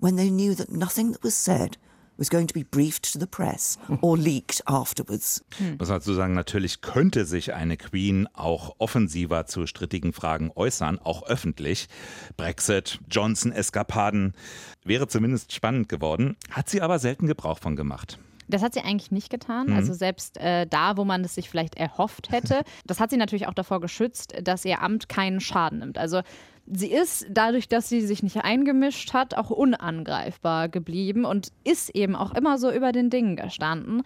when 0.00 0.16
they 0.16 0.30
knew 0.30 0.54
that 0.56 0.70
nothing 0.70 1.12
that 1.12 1.22
was 1.22 1.42
said 1.42 1.78
was 2.18 2.30
going 2.30 2.46
to 2.46 2.54
be 2.54 2.64
briefed 2.64 3.12
to 3.12 3.18
the 3.18 3.26
press 3.26 3.78
or 4.00 4.16
leaked 4.18 4.62
afterwards. 4.66 5.44
Muss 5.78 5.88
man 5.88 5.98
dazu 5.98 6.14
sagen, 6.14 6.34
natürlich 6.34 6.80
könnte 6.80 7.24
sich 7.24 7.54
eine 7.54 7.76
Queen 7.76 8.28
auch 8.32 8.76
offensiver 8.78 9.46
zu 9.46 9.66
strittigen 9.66 10.12
Fragen 10.12 10.50
äußern, 10.54 10.98
auch 10.98 11.24
öffentlich. 11.24 11.88
Brexit, 12.36 13.00
Johnson-Eskapaden, 13.10 14.34
wäre 14.84 15.08
zumindest 15.08 15.52
spannend 15.52 15.88
geworden, 15.88 16.36
hat 16.50 16.68
sie 16.68 16.80
aber 16.80 16.98
selten 16.98 17.26
Gebrauch 17.26 17.58
von 17.58 17.76
gemacht. 17.76 18.18
Das 18.48 18.62
hat 18.62 18.74
sie 18.74 18.80
eigentlich 18.80 19.10
nicht 19.10 19.30
getan. 19.30 19.68
Mhm. 19.68 19.72
Also 19.74 19.92
selbst 19.92 20.36
äh, 20.38 20.66
da, 20.66 20.96
wo 20.96 21.04
man 21.04 21.24
es 21.24 21.34
sich 21.34 21.50
vielleicht 21.50 21.76
erhofft 21.76 22.30
hätte. 22.30 22.62
Das 22.86 23.00
hat 23.00 23.10
sie 23.10 23.16
natürlich 23.16 23.48
auch 23.48 23.54
davor 23.54 23.80
geschützt, 23.80 24.34
dass 24.42 24.64
ihr 24.64 24.80
Amt 24.80 25.08
keinen 25.08 25.40
Schaden 25.40 25.80
nimmt. 25.80 25.98
Also 25.98 26.22
sie 26.66 26.90
ist 26.90 27.26
dadurch, 27.30 27.68
dass 27.68 27.88
sie 27.88 28.00
sich 28.00 28.22
nicht 28.22 28.36
eingemischt 28.38 29.12
hat, 29.12 29.36
auch 29.36 29.50
unangreifbar 29.50 30.68
geblieben 30.68 31.24
und 31.24 31.48
ist 31.64 31.90
eben 31.90 32.16
auch 32.16 32.34
immer 32.34 32.58
so 32.58 32.70
über 32.70 32.92
den 32.92 33.10
Dingen 33.10 33.36
gestanden. 33.36 34.02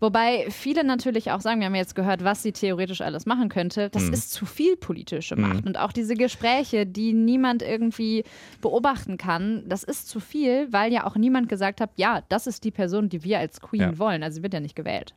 Wobei 0.00 0.46
viele 0.50 0.84
natürlich 0.84 1.30
auch 1.30 1.40
sagen, 1.40 1.60
wir 1.60 1.66
haben 1.66 1.74
jetzt 1.74 1.94
gehört, 1.94 2.22
was 2.22 2.42
sie 2.42 2.52
theoretisch 2.52 3.00
alles 3.00 3.24
machen 3.26 3.48
könnte. 3.48 3.88
Das 3.90 4.04
Mhm. 4.04 4.12
ist 4.12 4.30
zu 4.32 4.44
viel 4.46 4.76
politische 4.76 5.36
Mhm. 5.36 5.42
Macht. 5.42 5.66
Und 5.66 5.78
auch 5.78 5.92
diese 5.92 6.14
Gespräche, 6.14 6.86
die 6.86 7.12
niemand 7.12 7.62
irgendwie 7.62 8.24
beobachten 8.60 9.16
kann, 9.16 9.64
das 9.68 9.84
ist 9.84 10.08
zu 10.08 10.20
viel, 10.20 10.72
weil 10.72 10.92
ja 10.92 11.06
auch 11.06 11.16
niemand 11.16 11.48
gesagt 11.48 11.80
hat, 11.80 11.90
ja, 11.96 12.22
das 12.28 12.46
ist 12.46 12.64
die 12.64 12.70
Person, 12.70 13.08
die 13.08 13.24
wir 13.24 13.38
als 13.38 13.60
Queen 13.60 13.80
Ja. 13.80 13.98
wollen. 13.98 14.22
Also 14.22 14.36
sie 14.36 14.42
wird 14.42 14.54
ja 14.54 14.60
nicht 14.60 14.76
gewählt. 14.76 15.14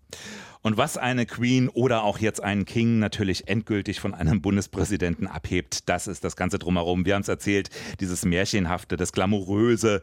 Und 0.62 0.76
was 0.76 0.98
eine 0.98 1.26
Queen 1.26 1.70
oder 1.70 2.04
auch 2.04 2.18
jetzt 2.20 2.44
einen 2.44 2.66
King 2.66 3.00
natürlich 3.00 3.48
endgültig 3.48 4.02
von 4.02 4.14
einem 4.14 4.42
Bundespräsidenten 4.42 5.26
abhebt, 5.26 5.88
das 5.88 6.08
ist 6.08 6.26
das 6.26 6.36
Ganze 6.36 6.60
drumherum. 6.60 7.06
Wir 7.06 7.16
haben 7.16 7.22
es 7.22 7.30
erzählt, 7.30 7.70
dieses 8.02 8.26
Märchenhafte, 8.26 8.98
das 8.98 9.14
Glamouröse, 9.14 10.02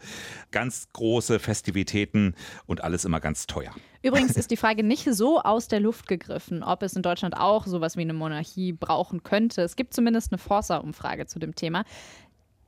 ganz 0.53 0.89
große 0.95 1.39
Festivitäten 1.41 2.35
und 2.65 2.83
alles 2.83 3.05
immer 3.05 3.21
ganz 3.21 3.47
teuer. 3.47 3.73
Übrigens 4.07 4.37
ist 4.37 4.53
die 4.53 4.57
Frage 4.57 4.85
nicht 4.85 5.05
so 5.13 5.41
aus 5.41 5.67
der 5.67 5.81
Luft 5.81 6.07
gegriffen, 6.07 6.63
ob 6.63 6.85
es 6.85 6.95
in 6.95 7.03
Deutschland 7.03 7.37
auch 7.37 7.67
sowas 7.67 7.97
wie 7.97 8.03
eine 8.03 8.13
Monarchie 8.13 8.73
brauchen 8.73 9.25
könnte. 9.25 9.63
Es 9.63 9.75
gibt 9.75 9.95
zumindest 9.95 10.31
eine 10.31 10.39
Forsa-Umfrage 10.39 11.27
zu 11.27 11.41
dem 11.41 11.57
Thema. 11.57 11.83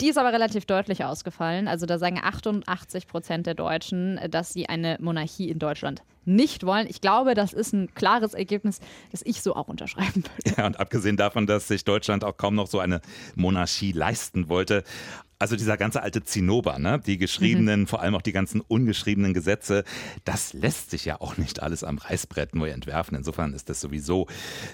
Die 0.01 0.09
ist 0.09 0.19
aber 0.19 0.33
relativ 0.33 0.65
deutlich 0.65 1.05
ausgefallen. 1.05 1.69
Also 1.69 1.87
da 1.87 1.99
sagen 1.99 2.21
88 2.21 3.07
Prozent 3.07 3.47
der 3.47 3.55
Deutschen, 3.55 4.19
dass 4.31 4.53
sie 4.53 4.69
eine 4.69 4.97
Monarchie 5.01 5.49
in 5.49 5.61
Deutschland 5.61 6.03
nicht 6.25 6.67
wollen. 6.67 6.87
Ich 6.89 7.01
glaube, 7.01 7.35
das 7.35 7.53
ist 7.53 7.73
ein 7.73 7.95
klares 7.95 8.35
Ergebnis, 8.35 8.81
das 9.13 9.23
ich 9.25 9.41
so 9.41 9.55
auch 9.55 9.69
unterschreiben 9.69 10.25
würde. 10.25 10.57
Ja, 10.57 10.67
und 10.67 10.81
abgesehen 10.81 11.17
davon, 11.17 11.47
dass 11.47 11.69
sich 11.69 11.85
Deutschland 11.85 12.25
auch 12.25 12.37
kaum 12.37 12.57
noch 12.57 12.67
so 12.67 12.81
eine 12.81 13.01
Monarchie 13.37 13.93
leisten 13.93 14.49
wollte. 14.49 14.83
Also 15.39 15.55
dieser 15.55 15.77
ganze 15.77 16.03
alte 16.03 16.25
Zinnober, 16.25 16.79
ne? 16.79 17.01
die 17.05 17.17
geschriebenen, 17.17 17.87
vor 17.87 18.03
allem 18.03 18.15
auch 18.15 18.23
die 18.23 18.33
ganzen 18.33 18.61
ungeschriebenen 18.61 19.35
Gesetze, 19.35 19.85
das 20.25 20.53
lässt 20.53 20.91
sich 20.91 21.05
ja 21.05 21.21
auch 21.21 21.37
nicht 21.37 21.63
alles 21.63 21.85
am 21.85 21.99
Reißbrett 21.99 22.55
neu 22.55 22.71
entwerfen. 22.71 23.17
Insofern 23.17 23.55
ist 23.55 23.69
das 23.69 23.81
sowieso, 23.81 24.27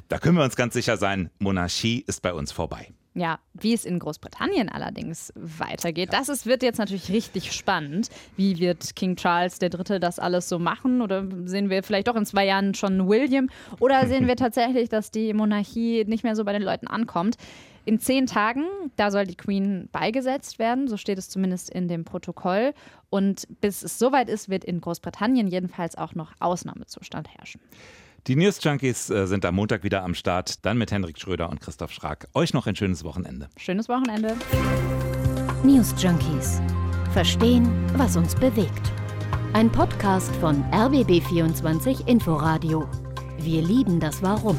da 0.09 0.19
können 0.19 0.37
wir 0.39 0.45
uns 0.45 0.57
ganz 0.57 0.73
sicher 0.75 0.97
sein, 0.97 1.31
Monarchie 1.39 2.03
ist 2.07 2.23
bei 2.23 2.33
uns 2.33 2.51
vorbei. 2.51 2.89
Ja, 3.17 3.39
wie 3.53 3.75
es 3.75 3.85
in 3.85 4.01
Großbritannien 4.01 4.69
allerdings 4.69 5.33
weitergeht, 5.37 6.13
das 6.13 6.29
ist, 6.29 6.47
wird 6.47 6.65
jetzt 6.65 6.79
natürlich 6.79 7.13
richtig 7.13 7.53
spannend. 7.53 8.09
Wie 8.37 8.59
wird 8.59 8.97
King 8.97 9.15
Charles 9.15 9.59
III. 9.63 10.01
das 10.01 10.19
alles 10.19 10.49
so 10.49 10.59
machen? 10.59 11.01
Oder 11.01 11.25
sehen 11.45 11.71
wir 11.71 11.85
vielleicht 11.85 12.09
doch 12.09 12.17
in 12.17 12.27
zwei 12.27 12.45
Jahren 12.45 12.75
schon 12.75 13.07
William? 13.07 13.51
Oder 13.79 14.09
sehen 14.09 14.27
wir 14.27 14.35
tatsächlich, 14.37 14.89
dass 14.89 15.13
die 15.13 15.33
Monarchie 15.33 16.05
nicht 16.09 16.25
mehr 16.25 16.35
so 16.35 16.45
bei 16.45 16.53
den 16.53 16.63
Leuten 16.63 16.89
ankommt? 16.89 17.37
In 17.87 17.99
zehn 18.01 18.27
Tagen, 18.27 18.65
da 18.97 19.11
soll 19.11 19.27
die 19.27 19.37
Queen 19.37 19.89
beigesetzt 19.93 20.59
werden, 20.59 20.89
so 20.89 20.97
steht 20.97 21.19
es 21.19 21.29
zumindest 21.29 21.69
in 21.69 21.87
dem 21.87 22.05
Protokoll. 22.05 22.73
Und 23.11 23.47
bis 23.61 23.83
es 23.83 23.99
soweit 23.99 24.29
ist, 24.29 24.49
wird 24.49 24.65
in 24.65 24.81
Großbritannien 24.81 25.49
jedenfalls 25.49 25.97
auch 25.97 26.15
noch 26.15 26.33
Ausnahmezustand 26.41 27.29
herrschen. 27.37 27.61
Die 28.27 28.37
News 28.37 28.59
Junkies 28.65 29.11
äh, 29.11 29.27
sind 29.27 29.45
am 29.45 29.55
Montag 29.57 29.85
wieder 29.85 30.03
am 30.03 30.15
Start, 30.15 30.65
dann 30.65 30.79
mit 30.79 30.91
Henrik 30.91 31.19
Schröder 31.19 31.51
und 31.51 31.61
Christoph 31.61 31.93
Schrag. 31.93 32.27
Euch 32.33 32.55
noch 32.55 32.67
ein 32.67 32.75
schönes 32.75 33.05
Wochenende. 33.05 33.51
Schönes 33.59 33.87
Wochenende. 33.91 34.35
News 35.63 35.95
Junkies. 35.99 36.63
Verstehen, 37.13 37.69
was 37.99 38.17
uns 38.17 38.35
bewegt. 38.35 38.93
Ein 39.53 39.71
Podcast 39.71 40.35
von 40.37 40.65
RBB24 40.73 42.09
Inforadio. 42.09 42.89
Wir 43.39 43.61
lieben 43.61 44.01
das 44.01 44.23
Warum. 44.23 44.57